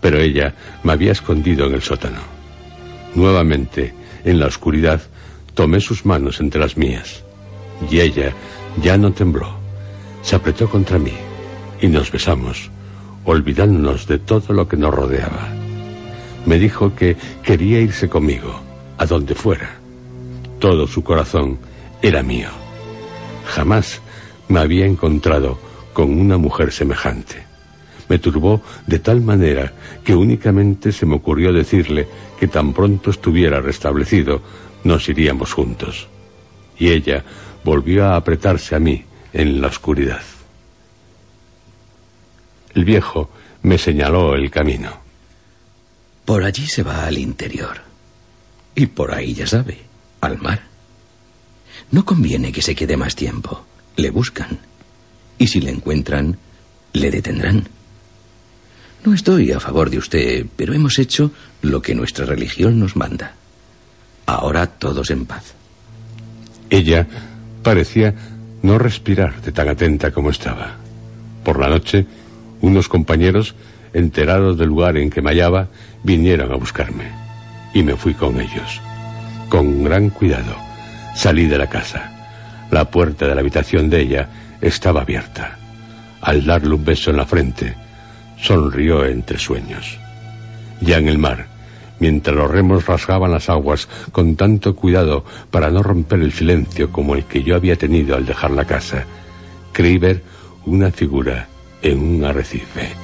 pero 0.00 0.18
ella 0.18 0.54
me 0.82 0.92
había 0.92 1.12
escondido 1.12 1.66
en 1.66 1.74
el 1.74 1.82
sótano. 1.82 2.18
Nuevamente, 3.14 3.94
en 4.24 4.38
la 4.40 4.46
oscuridad, 4.46 5.02
Tomé 5.54 5.80
sus 5.80 6.06
manos 6.06 6.40
entre 6.40 6.60
las 6.60 6.76
mías 6.78 7.22
y 7.90 8.00
ella 8.00 8.32
ya 8.82 8.96
no 8.96 9.12
tembló. 9.12 9.54
Se 10.22 10.36
apretó 10.36 10.68
contra 10.68 10.98
mí 10.98 11.12
y 11.80 11.88
nos 11.88 12.10
besamos, 12.10 12.70
olvidándonos 13.24 14.06
de 14.06 14.18
todo 14.18 14.54
lo 14.54 14.66
que 14.66 14.76
nos 14.76 14.94
rodeaba. 14.94 15.48
Me 16.46 16.58
dijo 16.58 16.94
que 16.94 17.16
quería 17.42 17.80
irse 17.80 18.08
conmigo, 18.08 18.60
a 18.96 19.04
donde 19.04 19.34
fuera. 19.34 19.76
Todo 20.58 20.86
su 20.86 21.04
corazón 21.04 21.58
era 22.00 22.22
mío. 22.22 22.48
Jamás 23.46 24.00
me 24.48 24.60
había 24.60 24.86
encontrado 24.86 25.58
con 25.92 26.18
una 26.18 26.38
mujer 26.38 26.72
semejante. 26.72 27.51
Me 28.12 28.18
turbó 28.18 28.60
de 28.86 28.98
tal 28.98 29.22
manera 29.22 29.72
que 30.04 30.14
únicamente 30.14 30.92
se 30.92 31.06
me 31.06 31.14
ocurrió 31.14 31.50
decirle 31.50 32.06
que 32.38 32.46
tan 32.46 32.74
pronto 32.74 33.08
estuviera 33.08 33.62
restablecido, 33.62 34.42
nos 34.84 35.08
iríamos 35.08 35.54
juntos. 35.54 36.08
Y 36.78 36.90
ella 36.90 37.24
volvió 37.64 38.04
a 38.04 38.16
apretarse 38.16 38.74
a 38.74 38.78
mí 38.78 39.02
en 39.32 39.62
la 39.62 39.68
oscuridad. 39.68 40.20
El 42.74 42.84
viejo 42.84 43.30
me 43.62 43.78
señaló 43.78 44.34
el 44.34 44.50
camino. 44.50 44.90
Por 46.26 46.44
allí 46.44 46.66
se 46.66 46.82
va 46.82 47.06
al 47.06 47.16
interior. 47.16 47.80
Y 48.74 48.88
por 48.88 49.14
ahí, 49.14 49.32
ya 49.32 49.46
sabe, 49.46 49.78
al 50.20 50.36
mar. 50.36 50.60
No 51.90 52.04
conviene 52.04 52.52
que 52.52 52.60
se 52.60 52.74
quede 52.74 52.98
más 52.98 53.16
tiempo. 53.16 53.64
Le 53.96 54.10
buscan. 54.10 54.58
Y 55.38 55.46
si 55.46 55.62
le 55.62 55.70
encuentran, 55.70 56.36
le 56.92 57.10
detendrán. 57.10 57.66
No 59.04 59.14
estoy 59.14 59.50
a 59.50 59.58
favor 59.58 59.90
de 59.90 59.98
usted, 59.98 60.46
pero 60.54 60.74
hemos 60.74 60.98
hecho 61.00 61.32
lo 61.60 61.82
que 61.82 61.94
nuestra 61.94 62.24
religión 62.24 62.78
nos 62.78 62.94
manda. 62.94 63.34
Ahora 64.26 64.66
todos 64.66 65.10
en 65.10 65.26
paz. 65.26 65.54
Ella 66.70 67.08
parecía 67.64 68.14
no 68.62 68.78
respirar 68.78 69.42
de 69.42 69.50
tan 69.50 69.68
atenta 69.68 70.12
como 70.12 70.30
estaba. 70.30 70.76
Por 71.42 71.58
la 71.58 71.68
noche, 71.68 72.06
unos 72.60 72.88
compañeros, 72.88 73.56
enterados 73.92 74.56
del 74.56 74.68
lugar 74.68 74.96
en 74.96 75.10
que 75.10 75.20
me 75.20 75.30
hallaba, 75.30 75.68
vinieron 76.04 76.52
a 76.52 76.56
buscarme. 76.56 77.10
Y 77.74 77.82
me 77.82 77.96
fui 77.96 78.14
con 78.14 78.40
ellos. 78.40 78.80
Con 79.48 79.82
gran 79.82 80.10
cuidado, 80.10 80.56
salí 81.16 81.46
de 81.46 81.58
la 81.58 81.68
casa. 81.68 82.12
La 82.70 82.88
puerta 82.88 83.26
de 83.26 83.34
la 83.34 83.40
habitación 83.40 83.90
de 83.90 84.00
ella 84.00 84.28
estaba 84.60 85.02
abierta. 85.02 85.58
Al 86.20 86.46
darle 86.46 86.74
un 86.74 86.84
beso 86.84 87.10
en 87.10 87.16
la 87.16 87.26
frente, 87.26 87.74
sonrió 88.42 89.06
entre 89.06 89.38
sueños. 89.38 89.98
Ya 90.80 90.98
en 90.98 91.08
el 91.08 91.16
mar, 91.16 91.46
mientras 92.00 92.36
los 92.36 92.50
remos 92.50 92.86
rasgaban 92.86 93.30
las 93.30 93.48
aguas 93.48 93.88
con 94.10 94.34
tanto 94.36 94.74
cuidado 94.74 95.24
para 95.50 95.70
no 95.70 95.82
romper 95.82 96.20
el 96.20 96.32
silencio 96.32 96.90
como 96.90 97.14
el 97.14 97.24
que 97.24 97.42
yo 97.42 97.54
había 97.54 97.76
tenido 97.76 98.16
al 98.16 98.26
dejar 98.26 98.50
la 98.50 98.66
casa, 98.66 99.04
creí 99.72 99.96
ver 99.96 100.22
una 100.66 100.90
figura 100.90 101.48
en 101.82 101.98
un 102.00 102.24
arrecife. 102.24 103.02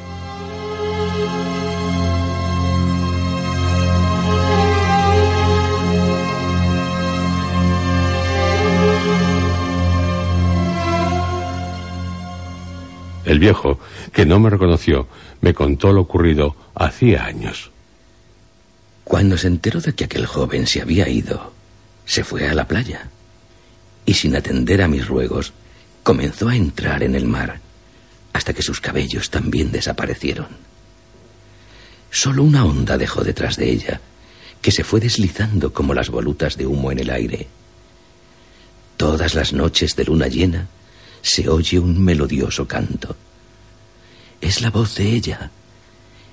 El 13.28 13.40
viejo, 13.40 13.78
que 14.10 14.24
no 14.24 14.40
me 14.40 14.48
reconoció, 14.48 15.06
me 15.40 15.54
contó 15.54 15.92
lo 15.92 16.02
ocurrido 16.02 16.56
hacía 16.74 17.24
años. 17.24 17.70
Cuando 19.04 19.38
se 19.38 19.46
enteró 19.46 19.80
de 19.80 19.94
que 19.94 20.04
aquel 20.04 20.26
joven 20.26 20.66
se 20.66 20.82
había 20.82 21.08
ido, 21.08 21.52
se 22.04 22.24
fue 22.24 22.48
a 22.48 22.54
la 22.54 22.66
playa 22.66 23.08
y 24.04 24.14
sin 24.14 24.34
atender 24.36 24.82
a 24.82 24.88
mis 24.88 25.06
ruegos, 25.06 25.52
comenzó 26.02 26.48
a 26.48 26.56
entrar 26.56 27.02
en 27.02 27.14
el 27.14 27.26
mar 27.26 27.60
hasta 28.32 28.54
que 28.54 28.62
sus 28.62 28.80
cabellos 28.80 29.30
también 29.30 29.70
desaparecieron. 29.70 30.48
Solo 32.10 32.42
una 32.42 32.64
onda 32.64 32.96
dejó 32.96 33.22
detrás 33.22 33.56
de 33.56 33.70
ella, 33.70 34.00
que 34.62 34.70
se 34.70 34.84
fue 34.84 35.00
deslizando 35.00 35.72
como 35.72 35.92
las 35.92 36.08
volutas 36.08 36.56
de 36.56 36.66
humo 36.66 36.90
en 36.90 37.00
el 37.00 37.10
aire. 37.10 37.48
Todas 38.96 39.34
las 39.34 39.52
noches 39.52 39.94
de 39.94 40.04
luna 40.04 40.28
llena, 40.28 40.68
se 41.20 41.48
oye 41.48 41.78
un 41.78 42.02
melodioso 42.02 42.66
canto. 42.66 43.16
Es 44.40 44.60
la 44.60 44.70
voz 44.70 44.96
de 44.96 45.12
ella. 45.12 45.50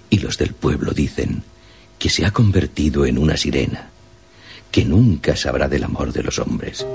Y 0.10 0.20
los 0.20 0.38
del 0.38 0.54
pueblo 0.54 0.92
dicen 0.92 1.44
que 1.98 2.10
se 2.10 2.26
ha 2.26 2.32
convertido 2.32 3.06
en 3.06 3.18
una 3.18 3.38
sirena, 3.38 3.90
que 4.72 4.86
nunca 4.86 5.36
sabrá 5.36 5.68
del 5.68 5.84
amor 5.84 6.14
de 6.14 6.24
los 6.24 6.40
hombres. 6.40 6.86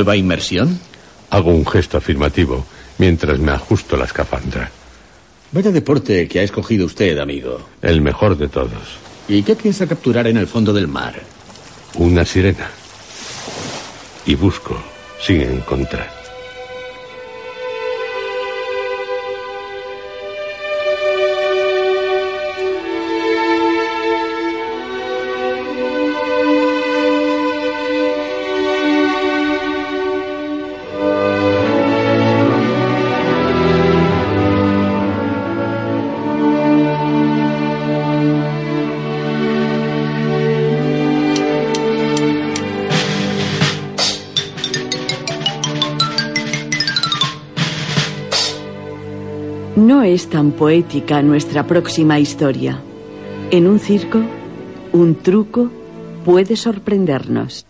¿Nueva 0.00 0.16
inmersión? 0.16 0.80
Hago 1.28 1.50
un 1.50 1.66
gesto 1.66 1.98
afirmativo 1.98 2.64
mientras 2.96 3.38
me 3.38 3.52
ajusto 3.52 3.98
la 3.98 4.06
escafandra. 4.06 4.70
Vaya 5.52 5.70
deporte 5.70 6.26
que 6.26 6.40
ha 6.40 6.42
escogido 6.42 6.86
usted, 6.86 7.18
amigo. 7.18 7.60
El 7.82 8.00
mejor 8.00 8.38
de 8.38 8.48
todos. 8.48 8.96
¿Y 9.28 9.42
qué 9.42 9.54
piensa 9.56 9.86
capturar 9.86 10.26
en 10.26 10.38
el 10.38 10.46
fondo 10.46 10.72
del 10.72 10.88
mar? 10.88 11.20
Una 11.96 12.24
sirena. 12.24 12.70
Y 14.24 14.36
busco 14.36 14.74
sin 15.20 15.42
encontrar. 15.42 16.19
Tan 50.40 50.52
poética 50.52 51.20
nuestra 51.20 51.66
próxima 51.66 52.18
historia. 52.18 52.80
En 53.50 53.66
un 53.66 53.78
circo, 53.78 54.22
un 54.90 55.16
truco 55.16 55.70
puede 56.24 56.56
sorprendernos. 56.56 57.66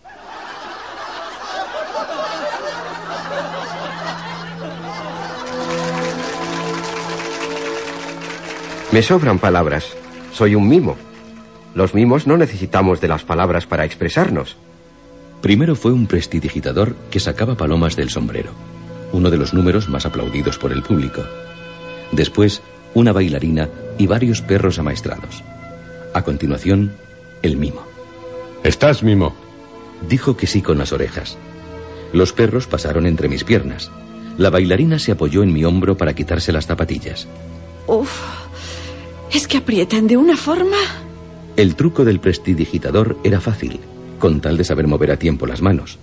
Me 8.93 9.03
sobran 9.03 9.41
palabras. 9.41 9.97
Soy 10.33 10.55
un 10.55 10.69
mimo. 10.69 10.97
Los 11.75 11.93
mimos 11.93 12.29
no 12.29 12.37
necesitamos 12.37 13.01
de 13.01 13.09
las 13.09 13.25
palabras 13.25 13.67
para 13.67 13.85
expresarnos. 13.85 14.57
Primero 15.41 15.75
fue 15.75 15.91
un 15.91 16.07
prestidigitador 16.07 16.95
que 17.11 17.19
sacaba 17.19 17.57
palomas 17.57 17.97
del 17.97 18.11
sombrero, 18.11 18.53
uno 19.13 19.29
de 19.29 19.39
los 19.39 19.55
números 19.55 19.89
más 19.89 20.07
aplaudidos 20.07 20.57
por 20.57 20.71
el 20.71 20.85
público. 20.85 21.23
Después, 22.13 22.63
una 22.95 23.13
bailarina 23.13 23.69
y 23.99 24.07
varios 24.07 24.43
perros 24.43 24.79
amaestrados. 24.79 25.43
A 26.15 26.23
continuación, 26.23 26.93
el 27.43 27.57
mimo. 27.57 27.83
¿Estás, 28.65 29.03
mimo? 29.03 29.35
Dijo 30.09 30.37
que 30.37 30.47
sí 30.47 30.63
con 30.63 30.79
las 30.79 30.93
orejas. 30.93 31.39
Los 32.13 32.33
perros 32.33 32.67
pasaron 32.67 33.07
entre 33.07 33.29
mis 33.29 33.45
piernas. 33.45 33.91
La 34.37 34.51
bailarina 34.51 34.99
se 34.99 35.13
apoyó 35.13 35.43
en 35.43 35.53
mi 35.53 35.65
hombro 35.65 35.97
para 35.97 36.15
quitarse 36.15 36.53
las 36.53 36.67
zapatillas. 36.67 37.29
Uf, 37.87 38.11
es 39.33 39.47
que 39.47 39.59
aprietan 39.59 40.07
de 40.07 40.17
una 40.17 40.37
forma. 40.37 40.77
El 41.57 41.75
truco 41.77 42.05
del 42.05 42.21
prestidigitador 42.21 43.19
era 43.23 43.41
fácil, 43.41 43.81
con 44.19 44.41
tal 44.41 44.57
de 44.57 44.65
saber 44.65 44.87
mover 44.87 45.11
a 45.13 45.19
tiempo 45.19 45.47
las 45.47 45.63
manos. 45.63 45.99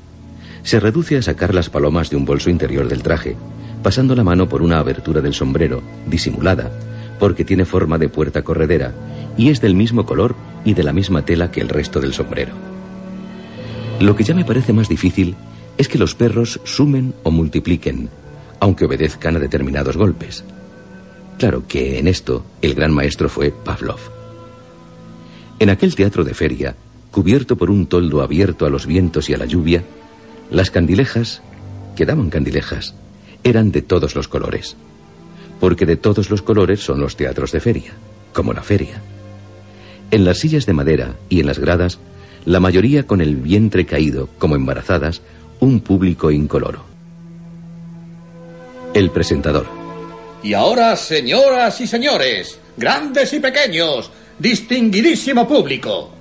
Se 0.68 0.82
reduce 0.82 1.16
a 1.16 1.22
sacar 1.22 1.56
las 1.56 1.70
palomas 1.70 2.10
de 2.10 2.18
un 2.18 2.26
bolso 2.26 2.50
interior 2.50 2.90
del 2.90 3.02
traje, 3.02 3.38
pasando 3.82 4.16
la 4.16 4.26
mano 4.26 4.50
por 4.50 4.62
una 4.62 4.80
abertura 4.80 5.22
del 5.22 5.34
sombrero, 5.34 5.82
disimulada, 6.08 6.70
porque 7.20 7.46
tiene 7.46 7.64
forma 7.64 7.98
de 7.98 8.10
puerta 8.10 8.42
corredera 8.42 8.94
y 9.38 9.50
es 9.50 9.62
del 9.62 9.76
mismo 9.76 10.06
color 10.06 10.36
y 10.66 10.74
de 10.74 10.84
la 10.84 10.92
misma 10.92 11.24
tela 11.24 11.52
que 11.52 11.62
el 11.62 11.70
resto 11.70 12.02
del 12.02 12.14
sombrero. 12.14 12.52
Lo 14.02 14.18
que 14.18 14.26
ya 14.26 14.36
me 14.36 14.44
parece 14.44 14.74
más 14.74 14.90
difícil 14.90 15.38
es 15.78 15.88
que 15.88 15.98
los 15.98 16.16
perros 16.16 16.60
sumen 16.66 17.14
o 17.24 17.32
multipliquen, 17.32 18.10
aunque 18.60 18.84
obedezcan 18.84 19.38
a 19.38 19.40
determinados 19.40 19.96
golpes. 19.96 20.44
Claro 21.38 21.64
que 21.66 21.98
en 21.98 22.10
esto 22.10 22.44
el 22.62 22.74
gran 22.74 22.92
maestro 22.92 23.30
fue 23.30 23.52
Pavlov. 23.52 24.02
En 25.60 25.70
aquel 25.70 25.96
teatro 25.96 26.26
de 26.26 26.34
feria, 26.34 26.76
cubierto 27.10 27.56
por 27.56 27.72
un 27.72 27.88
toldo 27.88 28.22
abierto 28.22 28.66
a 28.66 28.70
los 28.70 28.86
vientos 28.86 29.30
y 29.30 29.34
a 29.34 29.38
la 29.38 29.46
lluvia, 29.46 29.86
las 30.50 30.72
candilejas, 30.72 31.42
que 31.96 32.06
daban 32.06 32.30
candilejas, 32.30 32.94
eran 33.44 33.72
de 33.72 33.82
todos 33.82 34.16
los 34.16 34.28
colores. 34.28 34.76
Porque 35.60 35.86
de 35.86 35.98
todos 35.98 36.30
los 36.30 36.42
colores 36.42 36.82
son 36.82 37.00
los 37.00 37.16
teatros 37.16 37.52
de 37.52 37.60
feria, 37.60 37.94
como 38.34 38.54
la 38.54 38.62
feria. 38.62 39.02
En 40.12 40.24
las 40.24 40.40
sillas 40.40 40.66
de 40.66 40.74
madera 40.74 41.16
y 41.30 41.40
en 41.40 41.48
las 41.48 41.60
gradas, 41.60 42.00
la 42.46 42.60
mayoría 42.60 43.06
con 43.06 43.20
el 43.20 43.36
vientre 43.36 43.86
caído, 43.86 44.30
como 44.38 44.56
embarazadas, 44.56 45.22
un 45.60 45.82
público 45.82 46.32
incoloro. 46.32 46.86
El 48.94 49.10
presentador. 49.12 49.66
Y 50.44 50.54
ahora, 50.54 50.96
señoras 50.96 51.82
y 51.82 51.88
señores, 51.88 52.60
grandes 52.78 53.34
y 53.34 53.40
pequeños, 53.40 54.10
distinguidísimo 54.40 55.48
público, 55.48 56.12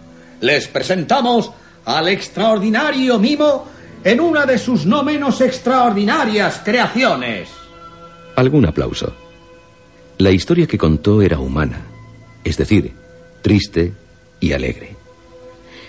les 0.40 0.66
presentamos 0.68 1.50
al 1.84 2.08
extraordinario 2.08 3.18
mimo 3.18 3.75
en 4.06 4.20
una 4.20 4.46
de 4.46 4.56
sus 4.56 4.86
no 4.86 5.02
menos 5.02 5.40
extraordinarias 5.40 6.62
creaciones. 6.64 7.48
Algún 8.36 8.64
aplauso. 8.64 9.12
La 10.18 10.30
historia 10.30 10.68
que 10.68 10.78
contó 10.78 11.22
era 11.22 11.40
humana, 11.40 11.80
es 12.44 12.56
decir, 12.56 12.92
triste 13.42 13.94
y 14.38 14.52
alegre. 14.52 14.94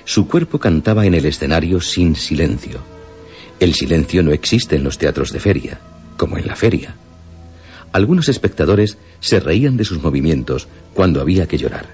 Su 0.03 0.27
cuerpo 0.27 0.57
cantaba 0.57 1.05
en 1.05 1.13
el 1.13 1.27
escenario 1.27 1.79
sin 1.79 2.15
silencio. 2.15 2.79
El 3.59 3.75
silencio 3.75 4.23
no 4.23 4.31
existe 4.31 4.77
en 4.77 4.83
los 4.83 4.97
teatros 4.97 5.31
de 5.31 5.39
feria, 5.39 5.79
como 6.17 6.39
en 6.39 6.47
la 6.47 6.55
feria. 6.55 6.95
Algunos 7.91 8.29
espectadores 8.29 8.97
se 9.19 9.39
reían 9.39 9.77
de 9.77 9.85
sus 9.85 10.01
movimientos 10.01 10.67
cuando 10.95 11.21
había 11.21 11.47
que 11.47 11.59
llorar. 11.59 11.85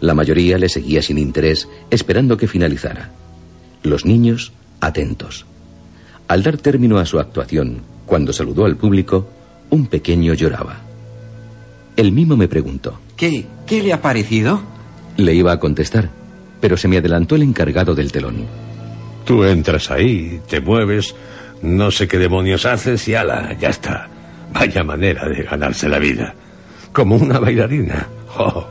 La 0.00 0.14
mayoría 0.14 0.56
le 0.56 0.68
seguía 0.68 1.02
sin 1.02 1.18
interés, 1.18 1.68
esperando 1.90 2.36
que 2.36 2.46
finalizara. 2.46 3.10
Los 3.82 4.04
niños, 4.04 4.52
atentos. 4.82 5.46
Al 6.28 6.42
dar 6.42 6.58
término 6.58 6.98
a 6.98 7.06
su 7.06 7.18
actuación, 7.18 7.82
cuando 8.04 8.32
saludó 8.32 8.66
al 8.66 8.76
público, 8.76 9.28
un 9.70 9.86
pequeño 9.86 10.34
lloraba. 10.34 10.80
El 11.96 12.12
mimo 12.12 12.36
me 12.36 12.48
preguntó. 12.48 12.98
¿Qué? 13.16 13.46
¿Qué 13.66 13.82
le 13.82 13.92
ha 13.92 14.02
parecido? 14.02 14.60
Le 15.16 15.34
iba 15.34 15.52
a 15.52 15.60
contestar, 15.60 16.10
pero 16.60 16.76
se 16.76 16.88
me 16.88 16.98
adelantó 16.98 17.36
el 17.36 17.42
encargado 17.42 17.94
del 17.94 18.10
telón. 18.10 18.46
Tú 19.24 19.44
entras 19.44 19.90
ahí, 19.90 20.40
te 20.48 20.60
mueves, 20.60 21.14
no 21.62 21.90
sé 21.90 22.08
qué 22.08 22.18
demonios 22.18 22.66
haces 22.66 23.06
y 23.08 23.14
ala, 23.14 23.56
ya 23.58 23.68
está. 23.68 24.08
Vaya 24.52 24.82
manera 24.82 25.28
de 25.28 25.44
ganarse 25.44 25.88
la 25.88 25.98
vida. 25.98 26.34
Como 26.92 27.16
una 27.16 27.38
bailarina. 27.38 28.08
¡Oh! 28.36 28.66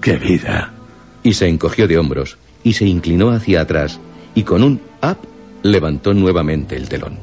¡Qué 0.00 0.16
vida! 0.16 0.72
Y 1.22 1.32
se 1.32 1.48
encogió 1.48 1.88
de 1.88 1.98
hombros 1.98 2.36
y 2.62 2.74
se 2.74 2.84
inclinó 2.84 3.30
hacia 3.30 3.62
atrás 3.62 4.00
y 4.34 4.42
con 4.42 4.62
un 4.62 4.80
up 5.02 5.18
levantó 5.62 6.12
nuevamente 6.14 6.76
el 6.76 6.88
telón. 6.88 7.18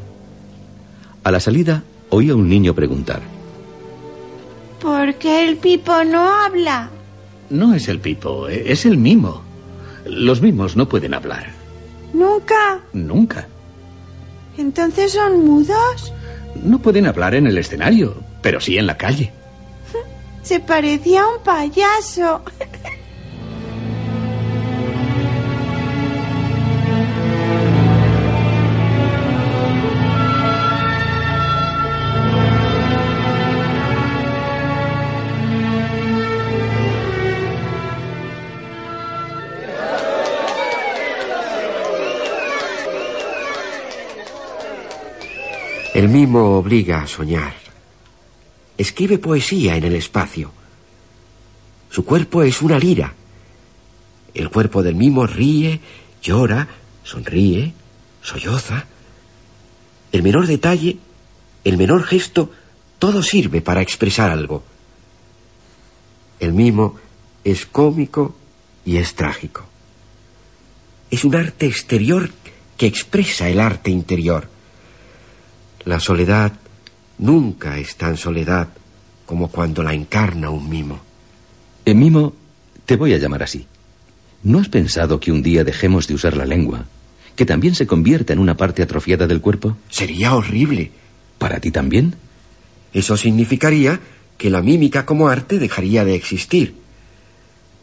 A 1.24 1.32
la 1.32 1.40
salida 1.40 1.84
oí 2.10 2.30
a 2.30 2.36
un 2.36 2.50
niño 2.50 2.74
preguntar. 2.74 3.22
¿Por 4.82 5.16
qué 5.16 5.48
el 5.48 5.58
Pipo 5.58 6.04
no 6.04 6.28
habla? 6.28 6.90
No 7.50 7.76
es 7.76 7.88
el 7.88 8.00
Pipo, 8.00 8.48
e-, 8.48 8.72
es 8.72 8.86
el 8.86 8.98
mimo. 8.98 9.44
Los 10.06 10.42
mimos 10.42 10.76
no 10.76 10.90
pueden 10.90 11.14
hablar. 11.14 11.52
¿Nunca? 12.14 12.80
Nunca. 12.94 13.48
¿Entonces 14.58 15.14
son 15.14 15.46
mudos? 15.46 16.14
No 16.64 16.80
pueden 16.80 17.06
hablar 17.06 17.36
en 17.36 17.48
el 17.48 17.58
escenario, 17.58 18.16
pero 18.42 18.60
sí 18.60 18.78
en 18.78 18.88
la 18.88 18.98
calle. 18.98 19.32
Se 20.42 20.60
parecía 20.60 21.22
a 21.22 21.28
un 21.28 21.44
payaso. 21.44 22.42
El 46.02 46.10
mimo 46.10 46.58
obliga 46.58 47.04
a 47.04 47.08
soñar. 47.08 47.54
Escribe 48.76 49.20
poesía 49.20 49.76
en 49.76 49.84
el 49.84 49.94
espacio. 49.94 50.52
Su 51.92 52.04
cuerpo 52.04 52.42
es 52.42 52.64
una 52.64 52.80
lira. 52.80 53.14
El 54.34 54.50
cuerpo 54.50 54.82
del 54.82 54.96
mimo 54.96 55.28
ríe, 55.28 55.80
llora, 56.20 56.68
sonríe, 57.04 57.74
solloza. 58.24 58.88
El 60.12 60.24
menor 60.24 60.48
detalle, 60.48 60.98
el 61.64 61.78
menor 61.78 62.02
gesto, 62.02 62.50
todo 62.98 63.22
sirve 63.22 63.62
para 63.62 63.84
expresar 63.84 64.32
algo. 64.32 64.64
El 66.40 66.54
mimo 66.54 66.96
es 67.44 67.68
cómico 67.68 68.36
y 68.84 68.98
es 68.98 69.14
trágico. 69.14 69.68
Es 71.12 71.24
un 71.24 71.36
arte 71.36 71.68
exterior 71.68 72.32
que 72.76 72.88
expresa 72.88 73.50
el 73.50 73.60
arte 73.60 73.92
interior. 73.92 74.51
La 75.86 76.00
soledad 76.00 76.54
nunca 77.18 77.78
es 77.80 77.96
tan 77.96 78.16
soledad 78.18 78.70
como 79.26 79.48
cuando 79.48 79.82
la 79.82 79.94
encarna 79.94 80.50
un 80.50 80.70
mimo. 80.70 81.00
En 81.86 81.98
mimo, 81.98 82.34
te 82.86 82.96
voy 82.96 83.14
a 83.14 83.18
llamar 83.18 83.44
así. 83.44 83.66
¿No 84.44 84.60
has 84.60 84.70
pensado 84.70 85.20
que 85.20 85.32
un 85.32 85.42
día 85.42 85.64
dejemos 85.64 86.08
de 86.08 86.14
usar 86.14 86.38
la 86.38 86.46
lengua, 86.46 86.86
que 87.36 87.46
también 87.46 87.74
se 87.74 87.88
convierta 87.88 88.34
en 88.34 88.40
una 88.40 88.58
parte 88.58 88.84
atrofiada 88.84 89.26
del 89.26 89.42
cuerpo? 89.42 89.78
Sería 89.90 90.36
horrible. 90.36 90.92
¿Para 91.38 91.60
ti 91.60 91.72
también? 91.72 92.16
Eso 92.94 93.18
significaría 93.18 94.00
que 94.38 94.50
la 94.50 94.62
mímica 94.62 95.06
como 95.06 95.30
arte 95.30 95.58
dejaría 95.58 96.06
de 96.06 96.16
existir. 96.16 96.76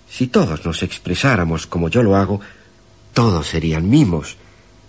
Si 0.08 0.28
todos 0.28 0.64
nos 0.64 0.82
expresáramos 0.82 1.66
como 1.66 1.88
yo 1.88 2.02
lo 2.02 2.14
hago, 2.14 2.40
todos 3.12 3.48
serían 3.48 3.88
mimos, 3.88 4.36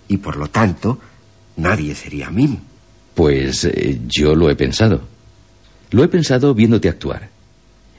y 0.08 0.18
por 0.18 0.36
lo 0.36 0.48
tanto, 0.48 0.98
nadie 1.56 1.94
sería 1.94 2.30
mimo. 2.30 2.69
Pues 3.20 3.66
eh, 3.66 4.00
yo 4.06 4.34
lo 4.34 4.48
he 4.48 4.56
pensado. 4.56 5.06
Lo 5.90 6.02
he 6.02 6.08
pensado 6.08 6.54
viéndote 6.54 6.88
actuar. 6.88 7.28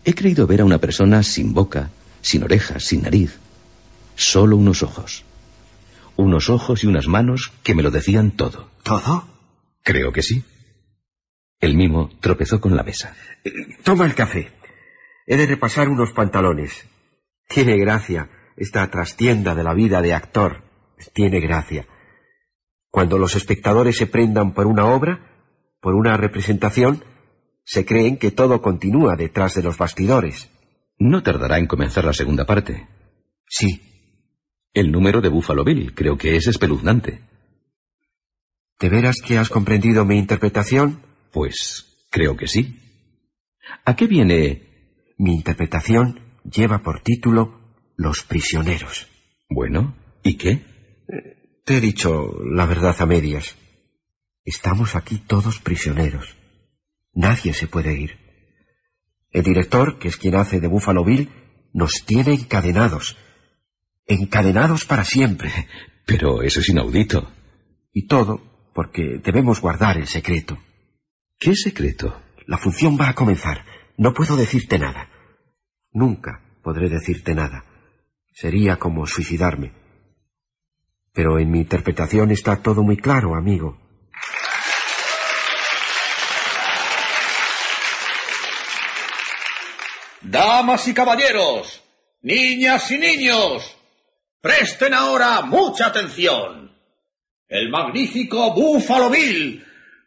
He 0.04 0.16
creído 0.16 0.48
ver 0.48 0.62
a 0.62 0.66
una 0.66 0.80
persona 0.80 1.22
sin 1.22 1.54
boca, 1.54 1.92
sin 2.24 2.42
orejas, 2.42 2.86
sin 2.86 3.04
nariz. 3.04 3.38
Solo 4.16 4.58
unos 4.58 4.82
ojos. 4.82 5.24
Unos 6.16 6.50
ojos 6.50 6.84
y 6.84 6.88
unas 6.88 7.06
manos 7.06 7.52
que 7.62 7.76
me 7.76 7.84
lo 7.84 7.92
decían 7.92 8.32
todo. 8.32 8.72
¿Todo? 8.82 9.28
Creo 9.84 10.12
que 10.12 10.24
sí. 10.24 10.44
El 11.60 11.76
mimo 11.76 12.10
tropezó 12.20 12.60
con 12.60 12.76
la 12.76 12.82
mesa. 12.82 13.16
Eh, 13.44 13.52
Toma 13.84 14.08
el 14.08 14.16
café. 14.16 14.52
He 15.28 15.38
de 15.38 15.46
repasar 15.46 15.88
unos 15.88 16.14
pantalones. 16.14 16.88
Tiene 17.48 17.78
gracia 17.78 18.28
esta 18.58 18.90
trastienda 18.90 19.54
de 19.54 19.64
la 19.64 19.76
vida 19.76 20.02
de 20.02 20.16
actor. 20.16 20.64
Tiene 21.14 21.40
gracia. 21.42 21.86
Cuando 22.92 23.18
los 23.18 23.36
espectadores 23.36 23.98
se 23.98 24.06
prendan 24.06 24.54
por 24.54 24.68
una 24.68 24.86
obra, 24.86 25.32
por 25.80 25.96
una 25.96 26.18
representación, 26.18 27.04
se 27.64 27.86
creen 27.86 28.18
que 28.18 28.32
todo 28.32 28.62
continúa 28.62 29.16
detrás 29.16 29.56
de 29.56 29.64
los 29.64 29.78
bastidores. 29.78 30.50
No 31.00 31.24
tardará 31.24 31.58
en 31.58 31.68
comenzar 31.68 32.04
la 32.04 32.14
segunda 32.14 32.46
parte. 32.46 32.88
Sí. 33.48 33.82
El 34.74 34.92
número 34.92 35.22
de 35.22 35.30
Buffalo 35.30 35.64
Bill 35.64 35.94
creo 35.96 36.18
que 36.18 36.36
es 36.36 36.48
espeluznante. 36.48 37.22
¿De 38.80 38.90
veras 38.90 39.18
que 39.26 39.38
has 39.38 39.50
comprendido 39.50 40.06
mi 40.06 40.18
interpretación? 40.18 41.02
Pues 41.32 42.08
creo 42.10 42.36
que 42.36 42.48
sí. 42.48 42.78
¿A 43.86 43.96
qué 43.96 44.08
viene? 44.08 45.14
Mi 45.18 45.34
interpretación 45.34 46.20
lleva 46.44 46.80
por 46.80 47.02
título 47.02 47.60
Los 47.96 48.24
prisioneros. 48.24 49.08
Bueno, 49.50 49.96
¿y 50.24 50.36
qué? 50.36 50.71
Te 51.72 51.78
he 51.78 51.80
dicho 51.80 52.38
la 52.44 52.66
verdad 52.66 52.98
a 53.00 53.06
medias. 53.06 53.56
Estamos 54.44 54.94
aquí 54.94 55.20
todos 55.26 55.60
prisioneros. 55.60 56.36
Nadie 57.14 57.54
se 57.54 57.70
puede 57.70 57.98
ir. 57.98 58.20
El 59.30 59.44
director, 59.44 59.98
que 59.98 60.10
es 60.10 60.18
quien 60.18 60.36
hace 60.36 60.60
de 60.60 60.68
Buffalo 60.68 61.06
Bill, 61.06 61.30
nos 61.72 62.04
tiene 62.06 62.34
encadenados. 62.34 63.16
Encadenados 64.06 64.84
para 64.84 65.06
siempre. 65.06 65.50
Pero 66.06 66.42
eso 66.42 66.60
es 66.60 66.68
inaudito. 66.68 67.32
Y 67.94 68.06
todo 68.06 68.42
porque 68.74 69.22
debemos 69.24 69.62
guardar 69.62 69.96
el 69.96 70.08
secreto. 70.08 70.58
¿Qué 71.40 71.56
secreto? 71.56 72.22
La 72.48 72.58
función 72.58 72.98
va 73.00 73.08
a 73.08 73.16
comenzar. 73.16 73.64
No 73.96 74.14
puedo 74.14 74.36
decirte 74.36 74.78
nada. 74.78 75.10
Nunca 75.94 76.42
podré 76.62 76.90
decirte 76.90 77.34
nada. 77.34 77.64
Sería 78.34 78.76
como 78.76 79.08
suicidarme. 79.08 79.80
Pero 81.14 81.40
en 81.40 81.52
mi 81.52 81.60
interpretación 81.60 82.32
está 82.32 82.62
todo 82.62 82.84
muy 82.84 82.98
claro, 82.98 83.36
amigo. 83.36 83.78
Damas 90.22 90.88
y 90.88 90.94
caballeros, 90.94 91.84
niñas 92.22 92.90
y 92.92 92.98
niños, 92.98 93.78
presten 94.40 94.94
ahora 94.94 95.42
mucha 95.42 95.88
atención. 95.88 96.72
El 97.50 97.70
magnífico 97.70 98.54
Buffalo 98.54 99.10
Bill, 99.10 99.66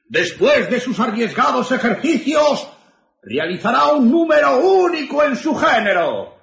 después 0.08 0.70
de 0.70 0.80
sus 0.80 0.98
arriesgados 0.98 1.70
ejercicios, 1.72 2.66
realizará 3.22 3.88
un 3.88 4.10
número 4.10 4.58
único 4.60 5.22
en 5.22 5.36
su 5.36 5.54
género. 5.54 6.38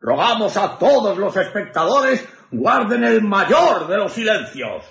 Rogamos 0.00 0.56
a 0.56 0.78
todos 0.78 1.18
los 1.18 1.36
espectadores 1.36 2.24
guarden 2.50 3.04
el 3.04 3.22
mayor 3.22 3.88
de 3.88 3.96
los 3.96 4.12
silencios. 4.12 4.84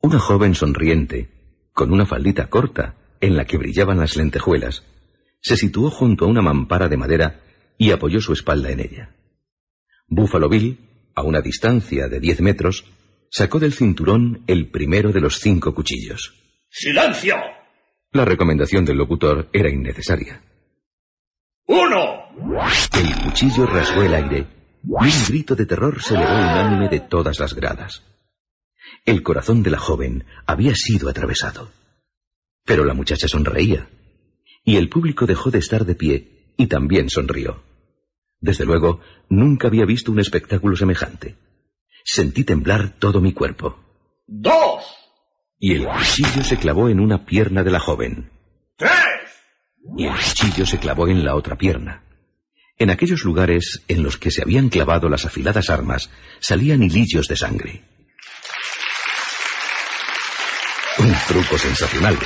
Una 0.00 0.18
joven 0.18 0.54
sonriente, 0.54 1.30
con 1.72 1.92
una 1.92 2.06
faldita 2.06 2.48
corta 2.48 2.94
en 3.20 3.36
la 3.36 3.44
que 3.44 3.58
brillaban 3.58 3.98
las 3.98 4.16
lentejuelas, 4.16 4.84
se 5.40 5.56
situó 5.56 5.90
junto 5.90 6.24
a 6.24 6.28
una 6.28 6.42
mampara 6.42 6.88
de 6.88 6.96
madera 6.96 7.40
y 7.78 7.90
apoyó 7.90 8.20
su 8.20 8.32
espalda 8.32 8.70
en 8.70 8.80
ella. 8.80 9.14
Buffalo 10.08 10.48
Bill, 10.48 10.78
a 11.14 11.22
una 11.22 11.40
distancia 11.40 12.08
de 12.08 12.20
diez 12.20 12.40
metros, 12.40 12.84
sacó 13.30 13.58
del 13.58 13.72
cinturón 13.72 14.44
el 14.46 14.70
primero 14.70 15.12
de 15.12 15.20
los 15.20 15.38
cinco 15.40 15.74
cuchillos. 15.74 16.34
¡Silencio! 16.68 17.36
La 18.12 18.24
recomendación 18.24 18.84
del 18.84 18.98
locutor 18.98 19.48
era 19.52 19.68
innecesaria. 19.68 20.42
¡Uno! 21.66 22.26
El 22.92 23.24
cuchillo 23.24 23.66
rasgó 23.66 24.02
el 24.02 24.14
aire 24.14 24.55
un 24.86 25.10
grito 25.28 25.54
de 25.54 25.66
terror 25.66 26.02
se 26.02 26.14
elevó 26.14 26.32
unánime 26.32 26.88
de 26.88 27.00
todas 27.00 27.38
las 27.38 27.54
gradas. 27.54 28.02
El 29.04 29.22
corazón 29.22 29.62
de 29.62 29.70
la 29.70 29.78
joven 29.78 30.24
había 30.46 30.74
sido 30.74 31.08
atravesado. 31.08 31.70
Pero 32.64 32.84
la 32.84 32.94
muchacha 32.94 33.28
sonreía, 33.28 33.88
y 34.64 34.76
el 34.76 34.88
público 34.88 35.26
dejó 35.26 35.50
de 35.50 35.58
estar 35.58 35.84
de 35.84 35.94
pie 35.94 36.52
y 36.56 36.66
también 36.66 37.10
sonrió. 37.10 37.62
Desde 38.40 38.64
luego, 38.64 39.00
nunca 39.28 39.68
había 39.68 39.84
visto 39.84 40.12
un 40.12 40.20
espectáculo 40.20 40.76
semejante. 40.76 41.36
Sentí 42.04 42.44
temblar 42.44 42.98
todo 42.98 43.20
mi 43.20 43.32
cuerpo. 43.32 43.78
¡Dos! 44.26 44.84
Y 45.58 45.74
el 45.74 45.86
cuchillo 45.86 46.44
se 46.44 46.58
clavó 46.58 46.88
en 46.88 47.00
una 47.00 47.24
pierna 47.24 47.62
de 47.62 47.70
la 47.70 47.80
joven. 47.80 48.30
¡Tres! 48.76 48.92
y 49.96 50.06
el 50.06 50.14
cuchillo 50.14 50.66
se 50.66 50.78
clavó 50.78 51.08
en 51.08 51.24
la 51.24 51.34
otra 51.34 51.56
pierna. 51.56 52.02
En 52.78 52.90
aquellos 52.90 53.24
lugares 53.24 53.82
en 53.88 54.02
los 54.02 54.18
que 54.18 54.30
se 54.30 54.42
habían 54.42 54.68
clavado 54.68 55.08
las 55.08 55.24
afiladas 55.24 55.70
armas 55.70 56.10
salían 56.40 56.82
hilillos 56.82 57.26
de 57.26 57.36
sangre. 57.36 57.84
Un 60.98 61.12
truco 61.26 61.56
sensacional. 61.56 62.18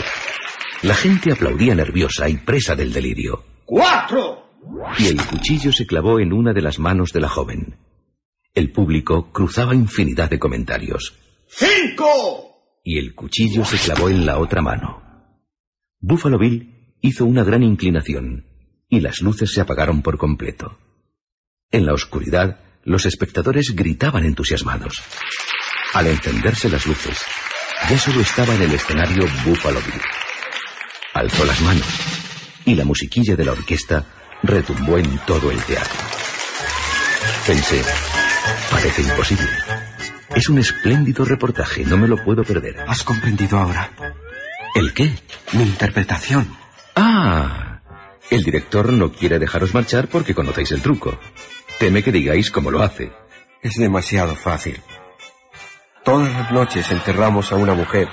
La 0.82 0.94
gente 0.94 1.32
aplaudía 1.32 1.74
nerviosa 1.74 2.28
y 2.28 2.36
presa 2.38 2.74
del 2.74 2.92
delirio. 2.92 3.44
¡Cuatro! 3.64 4.50
Y 4.98 5.06
el 5.06 5.24
cuchillo 5.24 5.72
se 5.72 5.86
clavó 5.86 6.18
en 6.18 6.32
una 6.32 6.52
de 6.52 6.62
las 6.62 6.78
manos 6.78 7.12
de 7.12 7.20
la 7.20 7.28
joven. 7.28 7.76
El 8.52 8.72
público 8.72 9.30
cruzaba 9.32 9.74
infinidad 9.74 10.30
de 10.30 10.40
comentarios. 10.40 11.14
¡Cinco! 11.46 12.80
Y 12.82 12.98
el 12.98 13.14
cuchillo 13.14 13.64
se 13.64 13.78
clavó 13.78 14.08
en 14.08 14.26
la 14.26 14.38
otra 14.38 14.62
mano. 14.62 15.02
Buffalo 16.00 16.38
Bill 16.38 16.96
hizo 17.00 17.24
una 17.24 17.44
gran 17.44 17.62
inclinación 17.62 18.49
y 18.90 19.00
las 19.00 19.22
luces 19.22 19.52
se 19.52 19.60
apagaron 19.60 20.02
por 20.02 20.18
completo. 20.18 20.76
En 21.70 21.86
la 21.86 21.94
oscuridad, 21.94 22.60
los 22.84 23.06
espectadores 23.06 23.74
gritaban 23.74 24.24
entusiasmados. 24.24 25.00
Al 25.94 26.08
encenderse 26.08 26.68
las 26.68 26.86
luces, 26.86 27.18
ya 27.88 27.98
solo 27.98 28.20
estaba 28.20 28.54
en 28.54 28.62
el 28.62 28.74
escenario 28.74 29.26
Buffalo 29.44 29.80
Bill. 29.80 30.02
Alzó 31.14 31.44
las 31.44 31.60
manos 31.62 31.86
y 32.64 32.74
la 32.74 32.84
musiquilla 32.84 33.36
de 33.36 33.44
la 33.44 33.52
orquesta 33.52 34.04
retumbó 34.42 34.98
en 34.98 35.18
todo 35.26 35.50
el 35.50 35.62
teatro. 35.62 35.98
Pensé, 37.46 37.82
parece 38.70 39.02
imposible. 39.02 39.48
Es 40.34 40.48
un 40.48 40.58
espléndido 40.58 41.24
reportaje, 41.24 41.84
no 41.84 41.96
me 41.96 42.08
lo 42.08 42.16
puedo 42.22 42.42
perder. 42.44 42.80
¿Has 42.86 43.02
comprendido 43.02 43.58
ahora? 43.58 43.90
¿El 44.74 44.92
qué? 44.92 45.12
Mi 45.52 45.62
interpretación. 45.62 46.56
Ah, 46.94 47.69
el 48.30 48.42
director 48.44 48.92
no 48.92 49.12
quiere 49.12 49.38
dejaros 49.38 49.74
marchar 49.74 50.08
porque 50.08 50.34
conocéis 50.34 50.72
el 50.72 50.82
truco. 50.82 51.18
Teme 51.78 52.02
que 52.02 52.12
digáis 52.12 52.50
cómo 52.50 52.70
lo 52.70 52.82
hace. 52.82 53.12
Es 53.62 53.74
demasiado 53.74 54.36
fácil. 54.36 54.80
Todas 56.04 56.32
las 56.32 56.50
noches 56.52 56.90
enterramos 56.90 57.52
a 57.52 57.56
una 57.56 57.74
mujer. 57.74 58.08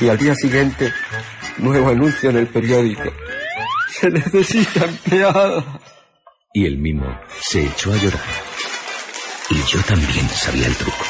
Y 0.00 0.08
al 0.08 0.18
día 0.18 0.34
siguiente, 0.34 0.92
nuevo 1.58 1.88
anuncio 1.88 2.30
en 2.30 2.36
el 2.36 2.46
periódico. 2.46 3.12
Se 3.90 4.10
necesita 4.10 4.84
empleada. 4.84 5.80
Y 6.52 6.66
el 6.66 6.78
mimo 6.78 7.18
se 7.40 7.64
echó 7.64 7.92
a 7.92 7.96
llorar. 7.96 8.20
Y 9.50 9.62
yo 9.62 9.80
también 9.82 10.28
sabía 10.28 10.66
el 10.66 10.76
truco. 10.76 11.04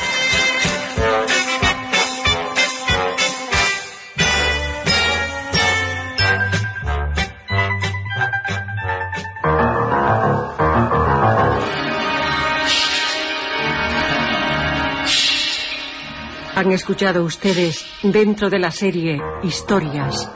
Han 16.66 16.72
escuchado 16.72 17.22
ustedes 17.22 17.86
dentro 18.02 18.50
de 18.50 18.58
la 18.58 18.72
serie 18.72 19.22
Historias. 19.44 20.28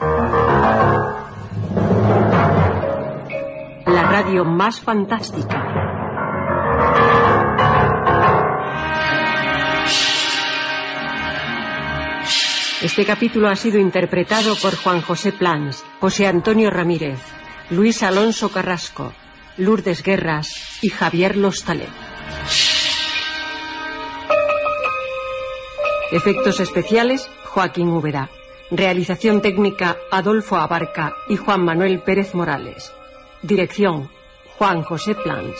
La 3.84 4.02
radio 4.04 4.44
más 4.44 4.80
fantástica. 4.80 5.66
Este 12.80 13.04
capítulo 13.04 13.48
ha 13.48 13.56
sido 13.56 13.80
interpretado 13.80 14.54
por 14.54 14.76
Juan 14.76 15.02
José 15.02 15.32
Plans, 15.32 15.84
José 15.98 16.28
Antonio 16.28 16.70
Ramírez, 16.70 17.18
Luis 17.70 18.04
Alonso 18.04 18.52
Carrasco, 18.52 19.12
Lourdes 19.56 20.04
Guerras 20.04 20.78
y 20.80 20.90
Javier 20.90 21.36
Lostalet. 21.36 21.90
Efectos 26.12 26.58
especiales, 26.58 27.30
Joaquín 27.44 27.88
Úbeda. 27.88 28.30
Realización 28.70 29.40
técnica, 29.40 29.96
Adolfo 30.10 30.56
Abarca 30.56 31.14
y 31.28 31.36
Juan 31.36 31.64
Manuel 31.64 32.00
Pérez 32.00 32.34
Morales. 32.34 32.92
Dirección, 33.42 34.10
Juan 34.58 34.82
José 34.82 35.14
Plans. 35.14 35.56